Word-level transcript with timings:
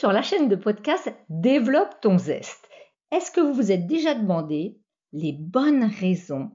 Sur 0.00 0.12
la 0.12 0.22
chaîne 0.22 0.48
de 0.48 0.56
podcast 0.56 1.12
Développe 1.28 2.00
ton 2.00 2.16
zeste. 2.16 2.70
Est-ce 3.12 3.30
que 3.30 3.42
vous 3.42 3.52
vous 3.52 3.70
êtes 3.70 3.86
déjà 3.86 4.14
demandé 4.14 4.80
les 5.12 5.32
bonnes 5.32 5.84
raisons 5.84 6.52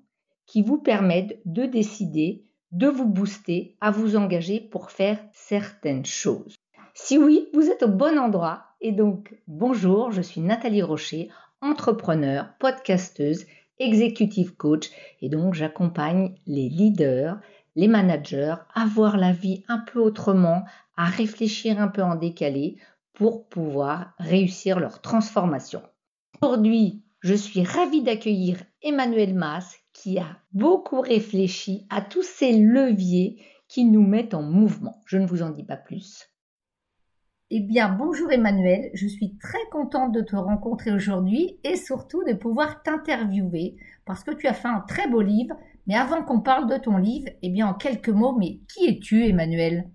qui 0.48 0.64
vous 0.64 0.80
permettent 0.80 1.40
de 1.46 1.68
décider 1.68 2.48
de 2.72 2.88
vous 2.88 3.06
booster 3.06 3.78
à 3.82 3.92
vous 3.92 4.16
engager 4.16 4.60
pour 4.60 4.90
faire 4.90 5.20
certaines 5.32 6.08
choses? 6.08 6.56
Si 6.96 7.20
oui, 7.20 7.50
vous 7.54 7.70
êtes 7.70 7.84
au 7.84 7.88
bon 7.88 8.18
endroit. 8.18 8.64
Et 8.82 8.92
donc 8.92 9.36
bonjour, 9.46 10.10
je 10.10 10.24
suis 10.24 10.42
Nathalie 10.42 10.82
Rocher, 10.82 11.30
entrepreneur, 11.62 12.48
podcasteuse, 12.60 13.46
executive 13.78 14.56
coach. 14.56 14.90
Et 15.22 15.30
donc 15.30 15.54
j'accompagne 15.54 16.34
les 16.48 16.68
leaders, 16.68 17.40
les 17.76 17.88
managers 17.88 18.56
à 18.74 18.88
voir 18.88 19.18
la 19.18 19.34
vie 19.34 19.64
un 19.68 19.78
peu 19.78 20.00
autrement, 20.00 20.64
à 20.98 21.06
réfléchir 21.06 21.80
un 21.80 21.90
peu 21.90 22.02
en 22.02 22.16
décalé 22.16 22.78
pour 23.16 23.48
pouvoir 23.48 24.14
réussir 24.20 24.80
leur 24.80 25.02
transformation. 25.02 25.82
Aujourd'hui, 26.42 27.04
je 27.22 27.34
suis 27.34 27.64
ravie 27.64 28.04
d'accueillir 28.04 28.62
Emmanuel 28.84 29.34
Mas 29.34 29.78
qui 29.94 30.20
a 30.20 30.38
beaucoup 30.52 31.02
réfléchi 31.02 31.88
à 31.90 32.02
tous 32.02 32.24
ces 32.24 32.52
leviers 32.52 33.42
qui 33.68 33.86
nous 33.86 34.06
mettent 34.06 34.34
en 34.34 34.44
mouvement. 34.44 35.02
Je 35.06 35.18
ne 35.18 35.26
vous 35.26 35.42
en 35.42 35.50
dis 35.50 35.64
pas 35.64 35.78
plus. 35.78 36.30
Eh 37.52 37.62
bien, 37.62 37.90
bonjour 37.90 38.32
Emmanuel, 38.32 38.90
je 38.94 39.08
suis 39.08 39.38
très 39.38 39.64
contente 39.72 40.12
de 40.12 40.22
te 40.22 40.36
rencontrer 40.36 40.92
aujourd'hui 40.92 41.60
et 41.64 41.78
surtout 41.78 42.24
de 42.24 42.34
pouvoir 42.34 42.84
t'interviewer 42.84 43.78
parce 44.06 44.24
que 44.24 44.32
tu 44.32 44.48
as 44.48 44.54
fait 44.54 44.68
un 44.68 44.82
très 44.82 45.08
beau 45.08 45.22
livre. 45.22 45.56
Mais 45.88 45.96
avant 45.96 46.24
qu'on 46.24 46.42
parle 46.42 46.68
de 46.70 46.78
ton 46.78 46.98
livre, 46.98 47.30
eh 47.44 47.50
bien, 47.50 47.68
en 47.68 47.76
quelques 47.76 48.10
mots, 48.10 48.36
mais 48.38 48.60
qui 48.68 48.88
es-tu 48.88 49.26
Emmanuel? 49.26 49.90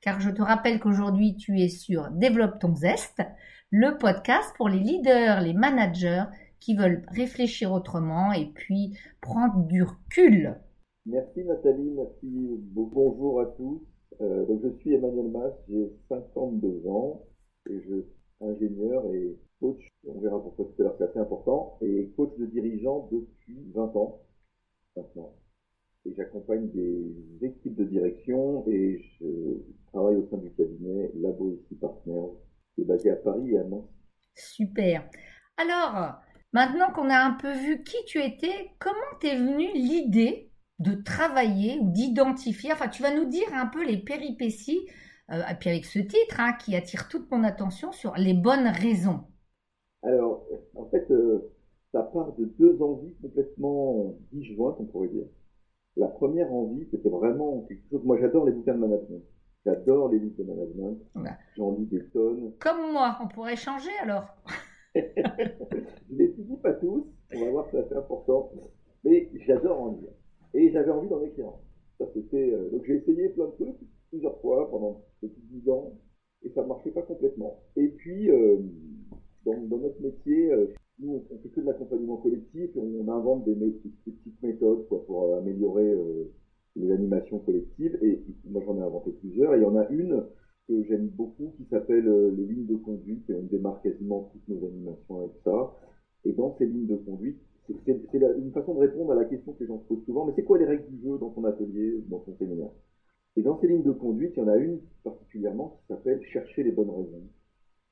Car 0.00 0.20
je 0.20 0.30
te 0.30 0.42
rappelle 0.42 0.80
qu'aujourd'hui 0.80 1.36
tu 1.36 1.60
es 1.60 1.68
sur 1.68 2.10
Développe 2.10 2.58
ton 2.58 2.74
zeste, 2.74 3.22
le 3.70 3.98
podcast 3.98 4.52
pour 4.56 4.68
les 4.68 4.78
leaders, 4.78 5.40
les 5.40 5.54
managers 5.54 6.24
qui 6.60 6.76
veulent 6.76 7.04
réfléchir 7.08 7.72
autrement 7.72 8.32
et 8.32 8.46
puis 8.46 8.96
prendre 9.20 9.66
du 9.66 9.82
recul. 9.82 10.56
Merci 11.06 11.44
Nathalie, 11.44 11.90
merci. 11.90 12.60
Bonjour 12.74 13.40
à 13.40 13.46
tous. 13.46 13.82
Euh, 14.20 14.46
donc 14.46 14.62
je 14.62 14.68
suis 14.78 14.94
Emmanuel 14.94 15.30
Mas, 15.30 15.52
j'ai 15.68 15.92
52 16.08 16.88
ans 16.88 17.22
et 17.68 17.80
je 17.80 18.00
suis 18.00 18.16
ingénieur 18.40 19.04
et 19.12 19.36
coach, 19.60 19.88
on 20.06 20.20
verra 20.20 20.40
pourquoi 20.40 20.66
tout 20.66 20.82
à 20.82 20.84
l'heure 20.84 20.94
c'est 20.98 21.04
assez 21.04 21.18
important, 21.18 21.78
et 21.80 22.12
coach 22.16 22.36
de 22.38 22.46
dirigeant 22.46 23.08
depuis 23.10 23.70
20 23.74 23.96
ans 23.96 24.20
maintenant 24.96 25.32
et 26.06 26.14
j'accompagne 26.14 26.68
des 26.70 27.46
équipes 27.46 27.76
de 27.76 27.84
direction 27.84 28.66
et 28.68 29.02
je 29.18 29.26
travaille 29.92 30.16
au 30.16 30.28
sein 30.30 30.38
du 30.38 30.50
cabinet 30.52 31.10
Labo 31.14 31.52
ici 31.52 31.74
Partners 31.76 32.30
qui 32.74 32.82
est 32.82 32.84
basé 32.84 33.10
à 33.10 33.16
Paris 33.16 33.50
et 33.52 33.58
à 33.58 33.64
Nantes. 33.64 33.90
Super. 34.34 35.08
Alors, 35.56 36.16
maintenant 36.52 36.92
qu'on 36.94 37.08
a 37.10 37.18
un 37.18 37.32
peu 37.32 37.52
vu 37.52 37.82
qui 37.82 37.96
tu 38.06 38.22
étais, 38.22 38.70
comment 38.78 38.96
t'es 39.20 39.36
venue 39.36 39.72
l'idée 39.74 40.52
de 40.78 40.94
travailler 40.94 41.78
ou 41.80 41.90
d'identifier, 41.90 42.72
enfin 42.72 42.88
tu 42.88 43.02
vas 43.02 43.14
nous 43.14 43.24
dire 43.24 43.48
un 43.54 43.66
peu 43.66 43.84
les 43.84 43.96
péripéties, 43.96 44.86
euh, 45.30 45.42
et 45.50 45.54
puis 45.58 45.70
avec 45.70 45.86
ce 45.86 45.98
titre 45.98 46.38
hein, 46.38 46.52
qui 46.52 46.76
attire 46.76 47.08
toute 47.08 47.30
mon 47.30 47.42
attention 47.44 47.92
sur 47.92 48.14
les 48.16 48.34
bonnes 48.34 48.68
raisons. 48.68 49.24
Alors, 50.02 50.46
en 50.74 50.84
fait, 50.90 51.10
euh, 51.10 51.50
ça 51.92 52.02
part 52.02 52.34
de 52.34 52.44
deux 52.44 52.80
envies 52.82 53.14
complètement 53.22 54.14
disjointes, 54.30 54.76
on 54.78 54.84
pourrait 54.84 55.08
dire. 55.08 55.26
La 55.96 56.08
première 56.08 56.52
envie, 56.52 56.86
c'était 56.90 57.08
vraiment 57.08 57.62
quelque 57.62 57.88
chose. 57.88 58.04
Moi, 58.04 58.18
j'adore 58.20 58.44
les 58.44 58.52
bouquins 58.52 58.74
de 58.74 58.80
management. 58.80 59.22
J'adore 59.64 60.10
les 60.10 60.18
livres 60.18 60.36
de 60.38 60.44
management. 60.44 60.98
J'en 61.56 61.72
lis 61.72 61.86
des 61.86 62.04
tonnes. 62.12 62.52
Comme 62.60 62.92
moi, 62.92 63.18
on 63.22 63.28
pourrait 63.28 63.56
changer 63.56 63.90
alors. 64.02 64.26
je 64.94 65.00
les 66.10 66.26
étudie 66.26 66.56
pas 66.58 66.74
tous. 66.74 67.06
On 67.34 67.44
va 67.44 67.50
voir, 67.50 67.66
c'est 67.70 67.78
assez 67.78 67.94
important. 67.94 68.52
Mais 69.04 69.28
j'adore 69.46 69.80
en 69.80 69.92
lire. 69.92 70.10
Et 70.54 70.70
j'avais 70.70 70.90
envie 70.90 71.08
d'en 71.08 71.22
écrire. 71.22 71.52
Ça, 71.98 72.04
c'était. 72.14 72.52
Euh, 72.52 72.70
donc, 72.70 72.84
j'ai 72.86 72.96
essayé 72.96 73.30
plein 73.30 73.46
de 73.46 73.52
trucs 73.52 73.76
plusieurs 74.10 74.38
fois 74.40 74.70
pendant 74.70 75.02
plus 75.18 75.28
de 75.28 75.60
10 75.60 75.70
ans. 75.70 75.92
Et 76.42 76.50
ça 76.50 76.62
ne 76.62 76.68
marchait 76.68 76.90
pas 76.90 77.02
complètement. 77.02 77.62
Et 77.76 77.88
puis, 77.88 78.30
euh, 78.30 78.58
dans, 79.44 79.58
dans, 79.62 79.78
notre 79.78 80.00
métier, 80.00 80.52
euh, 80.52 80.72
nous, 80.98 81.24
on 81.30 81.38
fait 81.42 81.48
que 81.48 81.60
de 81.60 81.66
l'accompagnement 81.66 82.18
collectif 82.18 82.70
et 82.76 82.78
on 82.78 83.08
des, 83.34 83.54
petites 84.04 84.42
méthodes 84.42 84.86
pour 84.88 85.24
euh, 85.24 85.38
améliorer 85.38 85.90
euh, 85.90 86.32
les 86.76 86.92
animations 86.92 87.40
collectives. 87.40 87.98
Et 88.02 88.22
moi, 88.44 88.62
j'en 88.64 88.76
ai 88.78 88.82
inventé 88.82 89.10
plusieurs. 89.10 89.54
Et 89.54 89.58
il 89.58 89.62
y 89.62 89.66
en 89.66 89.76
a 89.76 89.88
une 89.88 90.24
que 90.68 90.84
j'aime 90.84 91.08
beaucoup 91.08 91.52
qui 91.56 91.64
s'appelle 91.70 92.06
euh, 92.06 92.30
les 92.36 92.44
lignes 92.44 92.66
de 92.66 92.76
conduite 92.76 93.28
et 93.30 93.34
on 93.34 93.42
démarre 93.42 93.80
quasiment 93.82 94.30
toutes 94.32 94.48
nos 94.48 94.64
animations 94.64 95.18
avec 95.18 95.32
ça. 95.44 95.74
Et 96.24 96.32
dans 96.32 96.56
ces 96.58 96.66
lignes 96.66 96.86
de 96.86 96.96
conduite, 96.96 97.38
c'est 97.84 98.00
une 98.38 98.52
façon 98.52 98.74
de 98.74 98.80
répondre 98.80 99.12
à 99.12 99.16
la 99.16 99.24
question 99.24 99.52
que 99.52 99.60
les 99.60 99.66
gens 99.66 99.80
se 99.80 99.84
posent 99.86 100.04
souvent, 100.04 100.24
mais 100.24 100.32
c'est 100.36 100.44
quoi 100.44 100.56
les 100.56 100.64
règles 100.64 100.86
du 100.86 101.02
jeu 101.02 101.18
dans 101.18 101.30
ton 101.30 101.42
atelier, 101.44 102.00
dans 102.08 102.20
ton 102.20 102.36
séminaire? 102.36 102.70
Et 103.36 103.42
dans 103.42 103.60
ces 103.60 103.66
lignes 103.66 103.82
de 103.82 103.92
conduite, 103.92 104.32
il 104.36 104.40
y 104.40 104.42
en 104.42 104.48
a 104.48 104.56
une 104.56 104.80
particulièrement 105.02 105.80
qui 105.80 105.86
s'appelle 105.88 106.22
chercher 106.32 106.62
les 106.62 106.70
bonnes 106.70 106.90
raisons. 106.90 107.22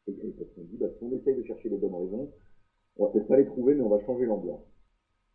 Et, 0.06 0.12
parce 0.12 0.50
qu'on 0.50 0.62
dit, 0.62 0.76
bah, 0.76 0.86
si 0.96 1.04
on 1.04 1.12
essaye 1.12 1.36
de 1.36 1.42
chercher 1.44 1.68
les 1.68 1.76
bonnes 1.76 1.94
raisons, 1.94 2.30
on 2.96 3.06
va 3.06 3.12
peut-être 3.12 3.26
pas 3.26 3.36
les 3.36 3.46
trouver, 3.46 3.74
mais 3.74 3.82
on 3.82 3.88
va 3.88 4.04
changer 4.04 4.26
l'ambiance. 4.26 4.62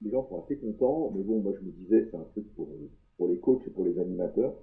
Les 0.01 0.11
gens 0.11 0.27
sont 0.29 0.43
assez 0.43 0.57
contents, 0.57 1.11
mais 1.15 1.23
bon, 1.23 1.39
moi 1.41 1.53
je 1.59 1.65
me 1.65 1.71
disais, 1.71 2.07
c'est 2.09 2.17
un 2.17 2.23
truc 2.31 2.53
pour, 2.55 2.69
pour 3.17 3.27
les 3.27 3.39
coachs 3.39 3.65
et 3.67 3.71
pour 3.71 3.85
les 3.85 3.99
animateurs. 3.99 4.55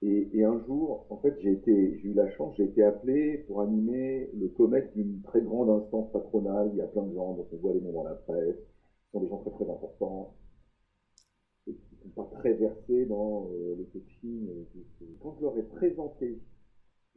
Et, 0.00 0.44
un 0.44 0.64
jour, 0.64 1.06
en 1.10 1.16
fait, 1.16 1.34
j'ai 1.40 1.52
été, 1.52 1.98
j'ai 1.98 2.08
eu 2.10 2.14
la 2.14 2.30
chance, 2.30 2.54
j'ai 2.56 2.64
été 2.64 2.84
appelé 2.84 3.38
pour 3.48 3.62
animer 3.62 4.30
le 4.32 4.48
COMEX 4.48 4.92
d'une 4.94 5.22
très 5.22 5.40
grande 5.40 5.70
instance 5.70 6.12
patronale. 6.12 6.70
Il 6.72 6.78
y 6.78 6.80
a 6.80 6.86
plein 6.86 7.02
de 7.02 7.12
gens 7.14 7.34
dont 7.34 7.48
on 7.52 7.56
voit 7.56 7.74
les 7.74 7.80
noms 7.80 7.92
dans 7.92 8.04
la 8.04 8.14
presse. 8.14 8.56
Ce 8.56 9.10
sont 9.12 9.20
des 9.20 9.28
gens 9.28 9.38
très 9.38 9.50
très 9.50 9.68
importants. 9.68 10.36
Et 11.66 11.74
qui 11.74 11.96
ne 11.96 12.00
sont 12.02 12.08
pas 12.10 12.30
très 12.38 12.52
versés 12.54 13.06
dans 13.06 13.48
euh, 13.50 13.74
le 13.76 13.84
coaching. 13.86 14.48
Quand 15.20 15.34
je 15.36 15.42
leur 15.42 15.58
ai 15.58 15.64
présenté 15.64 16.40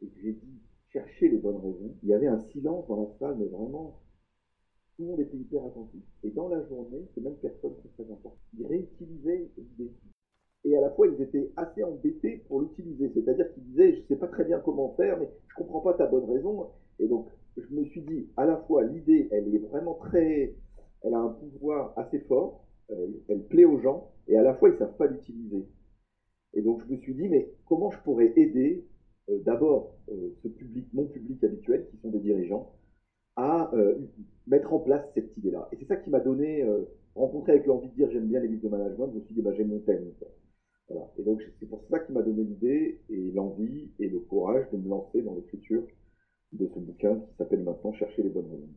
et 0.02 0.06
que 0.08 0.20
j'ai 0.20 0.32
dit 0.32 0.60
chercher 0.92 1.28
les 1.28 1.38
bonnes 1.38 1.58
raisons, 1.58 1.94
il 2.02 2.08
y 2.08 2.14
avait 2.14 2.26
un 2.26 2.40
silence 2.50 2.88
dans 2.88 3.00
la 3.00 3.08
salle, 3.20 3.36
mais 3.38 3.46
vraiment 3.46 4.01
tout 4.96 5.02
le 5.02 5.08
monde 5.08 5.20
était 5.20 5.36
hyper 5.36 5.64
attentif. 5.64 6.02
Et 6.24 6.30
dans 6.30 6.48
la 6.48 6.62
journée, 6.66 7.06
ces 7.14 7.20
mêmes 7.20 7.36
personnes, 7.36 7.74
c'est 7.82 7.92
très 8.02 8.12
important, 8.12 8.36
ils 8.58 8.66
réutilisaient 8.66 9.48
l'idée. 9.56 9.92
Et 10.64 10.76
à 10.76 10.80
la 10.80 10.90
fois, 10.90 11.08
ils 11.08 11.20
étaient 11.20 11.50
assez 11.56 11.82
embêtés 11.82 12.44
pour 12.46 12.60
l'utiliser. 12.60 13.10
C'est-à-dire 13.14 13.52
qu'ils 13.52 13.64
disaient, 13.64 13.94
je 13.94 14.00
ne 14.00 14.06
sais 14.06 14.16
pas 14.16 14.28
très 14.28 14.44
bien 14.44 14.60
comment 14.60 14.94
faire, 14.96 15.18
mais 15.18 15.28
je 15.48 15.54
ne 15.54 15.56
comprends 15.56 15.80
pas 15.80 15.94
ta 15.94 16.06
bonne 16.06 16.30
raison. 16.30 16.68
Et 17.00 17.08
donc, 17.08 17.28
je 17.56 17.74
me 17.74 17.84
suis 17.86 18.02
dit, 18.02 18.28
à 18.36 18.46
la 18.46 18.56
fois, 18.56 18.84
l'idée, 18.84 19.28
elle 19.32 19.52
est 19.54 19.58
vraiment 19.58 19.94
très, 19.94 20.54
elle 21.02 21.14
a 21.14 21.18
un 21.18 21.30
pouvoir 21.30 21.92
assez 21.98 22.20
fort, 22.20 22.64
elle, 23.28 23.42
plaît 23.48 23.64
aux 23.64 23.80
gens, 23.80 24.10
et 24.28 24.36
à 24.36 24.42
la 24.42 24.54
fois, 24.54 24.68
ils 24.68 24.72
ne 24.72 24.78
savent 24.78 24.96
pas 24.96 25.06
l'utiliser. 25.06 25.66
Et 26.54 26.62
donc, 26.62 26.82
je 26.86 26.92
me 26.92 26.98
suis 26.98 27.14
dit, 27.14 27.28
mais 27.28 27.50
comment 27.66 27.90
je 27.90 27.98
pourrais 28.00 28.32
aider 28.36 28.84
euh, 29.30 29.38
d'abord 29.44 29.94
euh, 30.10 30.30
ce 30.42 30.48
public, 30.48 30.86
mon 30.92 31.06
public 31.06 31.42
habituel, 31.42 31.86
qui 31.90 31.96
sont 31.98 32.10
des 32.10 32.18
dirigeants, 32.18 32.72
à 33.36 33.70
euh, 33.74 33.98
mettre 34.46 34.72
en 34.72 34.78
place 34.78 35.04
cette 35.14 35.36
idée-là. 35.36 35.68
Et 35.72 35.76
c'est 35.76 35.86
ça 35.86 35.96
qui 35.96 36.10
m'a 36.10 36.20
donné, 36.20 36.62
euh, 36.62 36.82
rencontré 37.14 37.52
avec 37.52 37.66
l'envie 37.66 37.88
de 37.88 37.94
dire 37.94 38.10
j'aime 38.10 38.26
bien 38.26 38.40
les 38.40 38.48
livres 38.48 38.64
de 38.64 38.68
management, 38.68 39.08
je 39.12 39.18
me 39.18 39.24
suis 39.24 39.34
dit 39.34 39.42
bah, 39.42 39.52
j'aime 39.56 39.68
mon 39.68 39.80
thème. 39.80 40.10
Voilà. 40.88 41.06
Et 41.18 41.22
donc 41.22 41.42
c'est 41.58 41.66
pour 41.66 41.82
ça 41.90 42.00
qui 42.00 42.12
m'a 42.12 42.22
donné 42.22 42.42
l'idée 42.44 43.00
et 43.08 43.30
l'envie 43.32 43.90
et 43.98 44.08
le 44.08 44.18
courage 44.20 44.66
de 44.72 44.78
me 44.78 44.88
lancer 44.88 45.22
dans 45.22 45.34
l'écriture 45.34 45.82
de 46.52 46.66
ce 46.66 46.78
bouquin 46.78 47.16
qui 47.16 47.36
s'appelle 47.38 47.62
maintenant 47.62 47.92
Chercher 47.92 48.22
les 48.22 48.28
bonnes 48.28 48.50
raisons. 48.50 48.68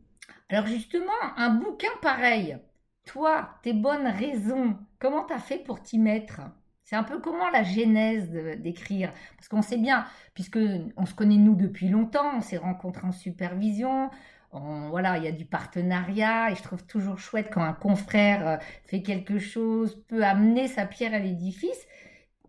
Alors 0.48 0.66
justement, 0.66 1.12
un 1.36 1.56
bouquin 1.56 1.90
pareil, 2.00 2.56
toi, 3.04 3.50
tes 3.62 3.72
bonnes 3.72 4.06
raisons, 4.06 4.76
comment 4.98 5.24
tu 5.26 5.32
as 5.32 5.38
fait 5.38 5.58
pour 5.58 5.82
t'y 5.82 5.98
mettre? 5.98 6.40
C'est 6.82 6.96
un 6.96 7.02
peu 7.02 7.18
comment 7.18 7.50
la 7.50 7.64
genèse 7.64 8.30
d'écrire? 8.30 9.12
Parce 9.36 9.48
qu'on 9.48 9.62
sait 9.62 9.76
bien, 9.76 10.04
puisque 10.34 10.58
on 10.96 11.04
se 11.04 11.14
connaît 11.14 11.36
nous 11.36 11.56
depuis 11.56 11.88
longtemps, 11.88 12.36
on 12.36 12.40
s'est 12.40 12.56
rencontrés 12.56 13.06
en 13.06 13.12
supervision, 13.12 14.08
voilà, 14.52 15.18
il 15.18 15.24
y 15.24 15.28
a 15.28 15.32
du 15.32 15.44
partenariat 15.44 16.50
et 16.50 16.54
je 16.54 16.62
trouve 16.62 16.84
toujours 16.86 17.18
chouette 17.18 17.48
quand 17.52 17.62
un 17.62 17.72
confrère 17.72 18.48
euh, 18.48 18.56
fait 18.84 19.02
quelque 19.02 19.38
chose, 19.38 20.02
peut 20.08 20.24
amener 20.24 20.68
sa 20.68 20.86
pierre 20.86 21.14
à 21.14 21.18
l'édifice. 21.18 21.86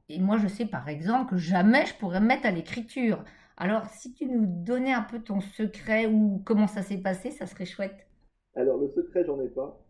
Et 0.10 0.20
moi, 0.20 0.38
je 0.38 0.48
sais 0.48 0.66
par 0.66 0.88
exemple 0.88 1.32
que 1.32 1.38
jamais 1.38 1.86
je 1.86 1.96
pourrais 1.96 2.22
me 2.22 2.28
mettre 2.28 2.46
à 2.46 2.52
l'écriture. 2.52 3.24
Alors, 3.58 3.86
si 3.88 4.14
tu 4.14 4.26
nous 4.28 4.46
donnais 4.46 4.94
un 4.94 5.02
peu 5.02 5.20
ton 5.20 5.42
secret 5.42 6.06
ou 6.06 6.42
comment 6.46 6.68
ça 6.68 6.84
s'est 6.84 7.00
passé, 7.00 7.32
ça 7.32 7.48
serait 7.48 7.66
chouette. 7.66 8.08
Alors, 8.56 8.78
le 8.78 8.90
secret, 8.90 9.26
j'en 9.26 9.42
ai 9.42 9.50
pas. 9.50 9.84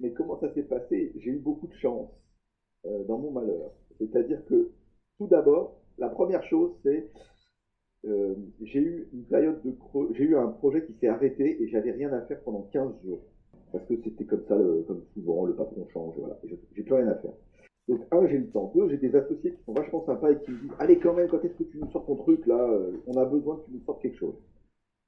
Mais 0.00 0.12
comment 0.12 0.38
ça 0.40 0.52
s'est 0.52 0.64
passé 0.64 1.12
J'ai 1.16 1.30
eu 1.30 1.38
beaucoup 1.38 1.68
de 1.68 1.74
chance 1.74 2.10
euh, 2.84 3.04
dans 3.04 3.18
mon 3.18 3.30
malheur. 3.30 3.70
C'est-à-dire 3.98 4.44
que, 4.46 4.72
tout 5.18 5.26
d'abord, 5.28 5.80
la 5.98 6.08
première 6.08 6.44
chose, 6.44 6.72
c'est 6.82 7.10
euh, 8.04 8.34
j'ai 8.62 8.80
eu 8.80 9.08
une 9.12 9.24
période 9.24 9.62
de 9.64 9.72
creux, 9.72 10.10
j'ai 10.12 10.24
eu 10.24 10.36
un 10.36 10.48
projet 10.48 10.84
qui 10.86 10.92
s'est 11.00 11.08
arrêté 11.08 11.62
et 11.62 11.68
j'avais 11.68 11.92
rien 11.92 12.12
à 12.12 12.20
faire 12.22 12.40
pendant 12.42 12.68
15 12.72 12.92
jours. 13.04 13.22
Parce 13.72 13.84
que 13.86 13.94
c'était 14.02 14.24
comme 14.24 14.44
ça, 14.46 14.56
comme 14.86 15.02
souvent, 15.14 15.44
le 15.44 15.54
patron 15.54 15.86
change, 15.92 16.14
voilà. 16.18 16.38
J'ai 16.44 16.82
plus 16.82 16.94
rien 16.94 17.08
à 17.08 17.16
faire. 17.16 17.32
Donc, 17.88 18.00
un, 18.10 18.26
j'ai 18.26 18.38
le 18.38 18.48
temps. 18.50 18.72
Deux, 18.74 18.88
j'ai 18.88 18.96
des 18.96 19.14
associés 19.14 19.52
qui 19.52 19.62
sont 19.64 19.72
vachement 19.72 20.04
sympas 20.06 20.32
et 20.32 20.38
qui 20.40 20.50
me 20.50 20.58
disent 20.58 20.72
Allez, 20.78 20.98
quand 20.98 21.14
même, 21.14 21.28
quand 21.28 21.44
est-ce 21.44 21.54
que 21.54 21.64
tu 21.64 21.78
nous 21.78 21.90
sors 21.90 22.04
ton 22.04 22.16
truc 22.16 22.44
là 22.46 22.58
euh, 22.58 22.92
On 23.06 23.16
a 23.16 23.24
besoin 23.24 23.56
que 23.56 23.66
tu 23.66 23.72
nous 23.72 23.84
sortes 23.84 24.02
quelque 24.02 24.18
chose. 24.18 24.34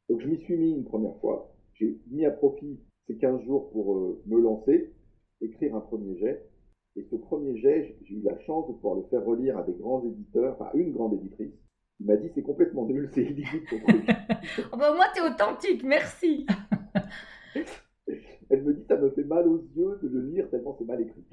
Donc 0.08 0.20
je 0.20 0.29
m'y 0.29 0.38
suis 0.38 0.56
mis 0.56 0.73
une 0.73 0.84
première 0.84 1.17
fois. 1.17 1.52
J'ai 1.75 1.99
mis 2.11 2.25
à 2.25 2.31
profit 2.31 2.79
ces 3.06 3.17
15 3.17 3.43
jours 3.43 3.70
pour 3.70 3.96
euh, 3.96 4.23
me 4.26 4.41
lancer, 4.41 4.93
écrire 5.41 5.75
un 5.75 5.81
premier 5.81 6.17
jet. 6.19 6.49
Et 6.96 7.06
ce 7.11 7.17
premier 7.17 7.56
jet, 7.58 7.96
j'ai 8.02 8.14
eu 8.14 8.23
la 8.23 8.38
chance 8.41 8.69
de 8.69 8.73
pouvoir 8.75 8.94
le 8.94 9.02
faire 9.05 9.25
relire 9.25 9.58
à 9.58 9.62
des 9.62 9.75
grands 9.75 10.05
éditeurs, 10.05 10.56
enfin 10.58 10.70
une 10.75 10.93
grande 10.93 11.14
éditrice. 11.14 11.52
Il 12.00 12.06
m'a 12.06 12.17
dit 12.17 12.31
c'est 12.35 12.43
complètement 12.43 12.87
nul, 12.87 13.11
c'est 13.12 13.23
illisible 13.23 13.67
ton 13.69 13.79
truc. 13.81 14.06
oh 14.73 14.77
bah 14.77 14.95
moi 14.95 15.06
t'es 15.15 15.21
authentique, 15.21 15.83
merci. 15.85 16.47
Elle 18.50 18.62
me 18.62 18.73
dit 18.73 18.85
ça 18.89 18.97
me 18.97 19.11
fait 19.11 19.25
mal 19.25 19.47
aux 19.49 19.62
yeux 19.77 19.99
de 20.03 20.09
le 20.09 20.31
lire 20.31 20.49
tellement 20.50 20.77
c'est 20.79 20.85
mal 20.85 21.00
écrit. 21.00 21.25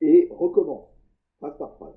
Et 0.00 0.28
recommence, 0.30 0.88
phrase 1.38 1.56
par 1.58 1.76
phrase. 1.76 1.94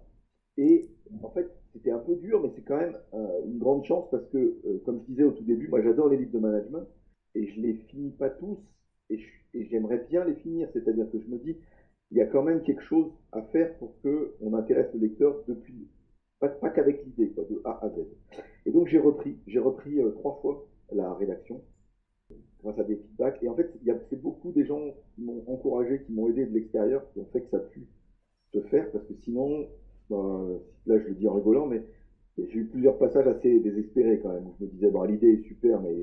Et 0.58 0.90
en 1.22 1.30
fait, 1.32 1.50
c'était 1.74 1.92
un 1.92 2.00
peu 2.00 2.16
dur, 2.16 2.42
mais 2.42 2.52
c'est 2.56 2.62
quand 2.62 2.78
même 2.78 2.98
euh, 3.14 3.46
une 3.46 3.58
grande 3.58 3.84
chance 3.84 4.10
parce 4.10 4.26
que, 4.30 4.38
euh, 4.38 4.82
comme 4.86 5.02
je 5.02 5.12
disais 5.12 5.24
au 5.24 5.32
tout 5.32 5.44
début, 5.44 5.68
moi 5.68 5.82
j'adore 5.82 6.08
les 6.08 6.18
livres 6.18 6.32
de 6.32 6.40
management 6.40 6.88
et 7.34 7.48
je 7.48 7.60
les 7.60 7.74
finis 7.90 8.12
pas 8.12 8.30
tous 8.30 8.58
et 9.10 9.20
j'aimerais 9.54 10.06
bien 10.10 10.24
les 10.24 10.36
finir. 10.36 10.70
C'est-à-dire 10.74 11.10
que 11.12 11.20
je 11.20 11.28
me 11.28 11.38
dis, 11.38 11.58
il 12.12 12.18
y 12.18 12.22
a 12.22 12.26
quand 12.26 12.44
même 12.44 12.62
quelque 12.64 12.84
chose 12.84 13.12
à 13.32 13.42
faire 13.42 13.76
pour 13.78 14.00
que 14.02 14.36
on 14.42 14.54
intéresse 14.54 14.94
le 14.94 15.00
lecteur 15.00 15.44
depuis 15.48 15.88
pas, 16.50 16.70
qu'avec 16.70 17.04
l'idée, 17.06 17.30
quoi, 17.30 17.44
de 17.50 17.62
A 17.64 17.80
à 17.86 17.90
Z. 17.90 18.06
Et 18.66 18.72
donc 18.72 18.88
j'ai 18.88 19.00
repris, 19.00 19.38
j'ai 19.48 19.60
repris 19.60 20.00
euh, 20.00 20.12
trois 20.12 20.40
fois 20.42 20.66
la 20.92 21.14
rédaction 21.14 21.62
grâce 22.64 22.80
à 22.80 22.84
des 22.84 22.96
feedbacks. 22.96 23.42
Et 23.44 23.50
en 23.50 23.56
fait, 23.56 23.72
il 23.82 23.88
y 23.88 23.92
a 23.92 23.98
c'est 24.10 24.22
beaucoup 24.22 24.52
des 24.52 24.66
gens 24.66 24.82
qui 25.14 25.24
m'ont 25.24 25.44
encouragé, 25.48 26.02
qui 26.04 26.12
m'ont 26.14 26.28
aidé 26.30 26.46
de 26.46 26.54
l'extérieur, 26.54 27.04
qui 27.12 27.20
ont 27.20 27.28
fait 27.32 27.42
que 27.42 27.50
ça 27.50 27.60
pu 27.60 27.88
se 28.54 28.62
faire, 28.62 28.92
parce 28.92 29.06
que 29.06 29.14
sinon, 29.14 29.68
ben, 30.10 30.60
là 30.86 31.00
je 31.00 31.08
le 31.08 31.16
dis 31.16 31.28
en 31.28 31.34
rigolant, 31.34 31.68
mais 31.68 31.84
j'ai 32.38 32.60
eu 32.60 32.66
plusieurs 32.66 32.98
passages 32.98 33.28
assez 33.28 33.60
désespérés 33.60 34.20
quand 34.20 34.34
même, 34.34 34.48
où 34.48 34.54
je 34.60 34.66
me 34.66 34.70
disais, 34.70 34.90
bon, 34.90 35.04
l'idée 35.04 35.34
est 35.34 35.48
super, 35.48 35.82
mais 35.82 35.96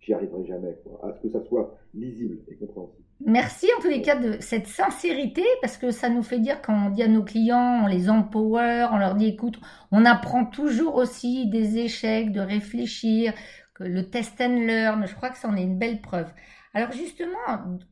j'y 0.00 0.12
arriverai 0.12 0.44
jamais, 0.46 0.78
à 1.02 1.12
ce 1.12 1.20
que 1.20 1.28
ça 1.30 1.42
soit 1.42 1.76
lisible 1.94 2.38
et 2.48 2.54
compréhensible. 2.54 3.04
Merci 3.26 3.66
en 3.76 3.82
tous 3.82 3.88
les 3.88 4.00
cas 4.00 4.16
de 4.16 4.38
cette 4.40 4.66
sincérité 4.66 5.44
parce 5.60 5.76
que 5.76 5.90
ça 5.90 6.08
nous 6.08 6.22
fait 6.22 6.38
dire 6.38 6.62
quand 6.62 6.86
on 6.86 6.90
dit 6.90 7.02
à 7.02 7.08
nos 7.08 7.22
clients, 7.22 7.82
on 7.84 7.86
les 7.86 8.08
empower, 8.08 8.86
on 8.92 8.96
leur 8.96 9.14
dit 9.14 9.26
écoute, 9.26 9.60
on 9.92 10.06
apprend 10.06 10.46
toujours 10.46 10.94
aussi 10.94 11.46
des 11.48 11.76
échecs, 11.78 12.32
de 12.32 12.40
réfléchir, 12.40 13.34
que 13.74 13.84
le 13.84 14.08
test 14.08 14.40
and 14.40 14.60
learn, 14.66 15.06
je 15.06 15.14
crois 15.14 15.28
que 15.28 15.36
ça 15.38 15.48
en 15.48 15.56
est 15.56 15.62
une 15.62 15.78
belle 15.78 16.00
preuve. 16.00 16.32
Alors 16.72 16.92
justement, 16.92 17.36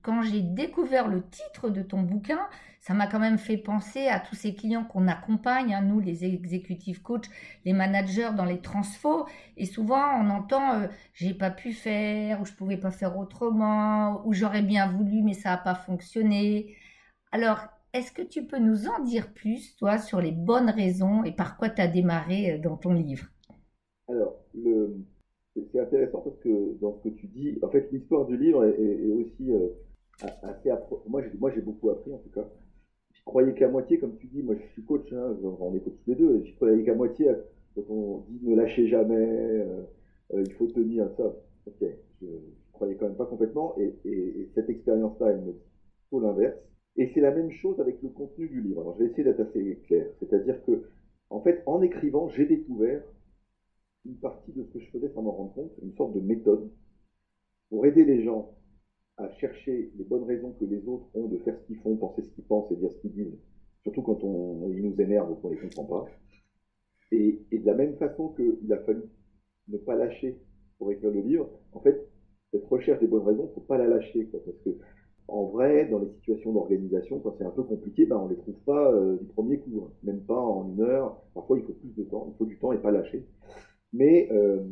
quand 0.02 0.22
j'ai 0.22 0.40
découvert 0.40 1.08
le 1.08 1.28
titre 1.28 1.68
de 1.68 1.82
ton 1.82 2.02
bouquin, 2.02 2.46
ça 2.80 2.94
m'a 2.94 3.08
quand 3.08 3.18
même 3.18 3.38
fait 3.38 3.56
penser 3.56 4.06
à 4.06 4.20
tous 4.20 4.36
ces 4.36 4.54
clients 4.54 4.84
qu'on 4.84 5.08
accompagne, 5.08 5.74
hein, 5.74 5.82
nous 5.82 5.98
les 5.98 6.24
exécutifs 6.24 7.02
coachs, 7.02 7.28
les 7.64 7.72
managers 7.72 8.30
dans 8.36 8.44
les 8.44 8.60
transfos, 8.60 9.26
et 9.56 9.66
souvent 9.66 10.20
on 10.20 10.30
entend 10.30 10.74
euh, 10.74 10.86
j'ai 11.12 11.34
pas 11.34 11.50
pu 11.50 11.72
faire, 11.72 12.40
ou 12.40 12.44
je 12.44 12.52
pouvais 12.52 12.76
pas 12.76 12.92
faire 12.92 13.18
autrement, 13.18 14.24
ou 14.24 14.32
j'aurais 14.32 14.62
bien 14.62 14.86
voulu 14.86 15.22
mais 15.22 15.34
ça 15.34 15.50
n'a 15.50 15.58
pas 15.58 15.74
fonctionné. 15.74 16.76
Alors, 17.32 17.58
est-ce 17.92 18.12
que 18.12 18.22
tu 18.22 18.46
peux 18.46 18.58
nous 18.58 18.86
en 18.86 19.02
dire 19.02 19.32
plus, 19.32 19.74
toi, 19.76 19.98
sur 19.98 20.20
les 20.20 20.32
bonnes 20.32 20.70
raisons 20.70 21.24
et 21.24 21.32
par 21.32 21.56
quoi 21.56 21.68
tu 21.68 21.82
as 21.82 21.88
démarré 21.88 22.52
euh, 22.52 22.58
dans 22.58 22.76
ton 22.76 22.92
livre? 22.92 23.26
Alors, 24.08 24.36
c'est 25.72 25.80
intéressant 25.80 26.20
parce 26.20 26.38
que 26.38 26.78
dans 26.80 26.96
ce 26.98 27.08
que 27.08 27.14
tu 27.14 27.26
dis, 27.26 27.58
en 27.62 27.68
fait, 27.68 27.88
l'histoire 27.92 28.26
du 28.26 28.36
livre 28.36 28.64
est, 28.64 29.12
aussi 29.12 29.52
euh, 29.52 29.68
assez. 30.42 30.70
Moi, 31.06 31.22
j'ai 31.54 31.60
beaucoup 31.60 31.90
appris 31.90 32.12
en 32.12 32.18
tout 32.18 32.30
cas 32.30 32.48
croyais 33.28 33.52
qu'à 33.52 33.68
moitié, 33.68 33.98
comme 33.98 34.16
tu 34.16 34.26
dis, 34.26 34.42
moi 34.42 34.56
je 34.58 34.66
suis 34.72 34.82
coach, 34.82 35.12
hein, 35.12 35.36
on 35.60 35.74
est 35.74 35.80
coach 35.80 35.92
tous 36.04 36.10
les 36.10 36.16
deux, 36.16 36.42
je 36.44 36.54
croyais 36.54 36.82
qu'à 36.82 36.94
moitié, 36.94 37.30
quand 37.74 37.82
on 37.90 38.24
dit 38.28 38.40
ne 38.42 38.56
lâchez 38.56 38.88
jamais, 38.88 39.14
euh, 39.14 39.82
euh, 40.32 40.42
il 40.46 40.52
faut 40.54 40.66
tenir 40.66 41.08
ça, 41.16 41.36
ok, 41.66 41.88
je, 42.22 42.26
croyais 42.72 42.96
quand 42.96 43.06
même 43.06 43.16
pas 43.16 43.26
complètement, 43.26 43.76
et, 43.78 44.48
cette 44.54 44.70
expérience-là, 44.70 45.32
elle 45.32 45.40
me 45.40 45.52
dit 45.52 45.58
tout 46.10 46.20
l'inverse. 46.20 46.56
Et 46.96 47.10
c'est 47.12 47.20
la 47.20 47.30
même 47.30 47.50
chose 47.50 47.78
avec 47.80 48.02
le 48.02 48.08
contenu 48.08 48.48
du 48.48 48.60
livre. 48.60 48.80
Alors 48.80 48.96
je 48.98 49.04
vais 49.04 49.10
essayer 49.10 49.24
d'être 49.24 49.40
assez 49.40 49.78
clair, 49.86 50.06
c'est-à-dire 50.18 50.64
que, 50.64 50.84
en 51.30 51.40
fait, 51.40 51.62
en 51.66 51.82
écrivant, 51.82 52.28
j'ai 52.30 52.46
découvert 52.46 53.02
une 54.08 54.16
partie 54.16 54.52
de 54.52 54.64
ce 54.64 54.70
que 54.70 54.80
je 54.80 54.90
faisais 54.90 55.10
sans 55.10 55.22
m'en 55.22 55.32
rendre 55.32 55.52
compte, 55.52 55.72
une 55.82 55.94
sorte 55.94 56.14
de 56.14 56.20
méthode 56.20 56.68
pour 57.68 57.84
aider 57.86 58.04
les 58.04 58.24
gens 58.24 58.54
à 59.18 59.28
chercher 59.30 59.92
les 59.96 60.04
bonnes 60.04 60.24
raisons 60.24 60.52
que 60.52 60.64
les 60.64 60.86
autres 60.86 61.06
ont 61.14 61.28
de 61.28 61.38
faire 61.38 61.58
ce 61.58 61.66
qu'ils 61.66 61.78
font, 61.78 61.96
penser 61.96 62.22
ce 62.22 62.30
qu'ils 62.30 62.44
pensent 62.44 62.70
et 62.70 62.76
dire 62.76 62.90
ce 62.90 62.98
qu'ils 62.98 63.12
disent, 63.12 63.38
surtout 63.82 64.02
quand 64.02 64.22
on, 64.24 64.70
ils 64.70 64.82
nous 64.82 65.00
énervent 65.00 65.30
ou 65.30 65.34
qu'on 65.34 65.50
les 65.50 65.58
comprend 65.58 65.84
pas. 65.84 66.06
Et, 67.10 67.40
de 67.52 67.66
la 67.66 67.74
même 67.74 67.96
façon 67.96 68.28
qu'il 68.30 68.72
a 68.72 68.78
fallu 68.78 69.02
ne 69.68 69.78
pas 69.78 69.96
lâcher 69.96 70.38
pour 70.78 70.90
écrire 70.92 71.10
le 71.10 71.20
livre, 71.20 71.50
en 71.72 71.80
fait, 71.80 72.08
cette 72.52 72.64
recherche 72.64 73.00
des 73.00 73.06
bonnes 73.06 73.26
raisons, 73.26 73.50
faut 73.54 73.60
pas 73.60 73.76
la 73.76 73.88
lâcher, 73.88 74.24
parce 74.24 74.44
que 74.64 74.78
en 75.26 75.44
vrai, 75.44 75.86
dans 75.86 75.98
les 75.98 76.08
situations 76.08 76.52
d'organisation, 76.52 77.18
quand 77.20 77.34
c'est 77.36 77.44
un 77.44 77.50
peu 77.50 77.62
compliqué, 77.62 78.06
ben 78.06 78.16
on 78.16 78.28
les 78.28 78.36
trouve 78.36 78.58
pas 78.64 78.90
euh, 78.92 79.16
du 79.18 79.26
premier 79.26 79.58
coup, 79.58 79.84
hein. 79.84 79.92
même 80.02 80.20
pas 80.22 80.40
en 80.40 80.70
une 80.70 80.80
heure. 80.80 81.20
Parfois, 81.34 81.58
il 81.58 81.64
faut 81.64 81.74
plus 81.74 81.94
de 81.94 82.04
temps, 82.04 82.32
il 82.32 82.38
faut 82.38 82.46
du 82.46 82.58
temps 82.58 82.72
et 82.72 82.78
pas 82.78 82.90
lâcher. 82.90 83.26
Mais 83.92 84.28
euh, 84.32 84.62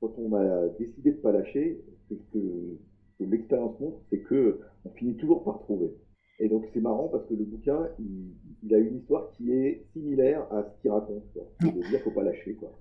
quand 0.00 0.12
on 0.18 0.34
a 0.34 0.68
décidé 0.78 1.12
de 1.12 1.16
pas 1.16 1.32
lâcher, 1.32 1.80
c'est 2.08 2.18
que 2.32 2.78
l'expérience 3.20 3.78
montre, 3.80 3.98
c'est 4.10 4.20
que 4.20 4.60
on 4.84 4.90
finit 4.90 5.16
toujours 5.16 5.44
par 5.44 5.60
trouver. 5.60 5.94
Et 6.38 6.48
donc 6.48 6.64
c'est 6.72 6.80
marrant 6.80 7.08
parce 7.08 7.24
que 7.26 7.34
le 7.34 7.44
bouquin, 7.44 7.88
il, 7.98 8.74
a 8.74 8.78
une 8.78 8.98
histoire 8.98 9.30
qui 9.32 9.52
est 9.52 9.84
similaire 9.92 10.46
à 10.50 10.64
ce 10.64 10.82
qu'il 10.82 10.90
raconte. 10.90 11.24
C'est 11.60 11.74
de 11.74 11.82
dire 11.82 12.00
faut 12.00 12.10
pas 12.10 12.24
lâcher. 12.24 12.54
Quoi. 12.54 12.72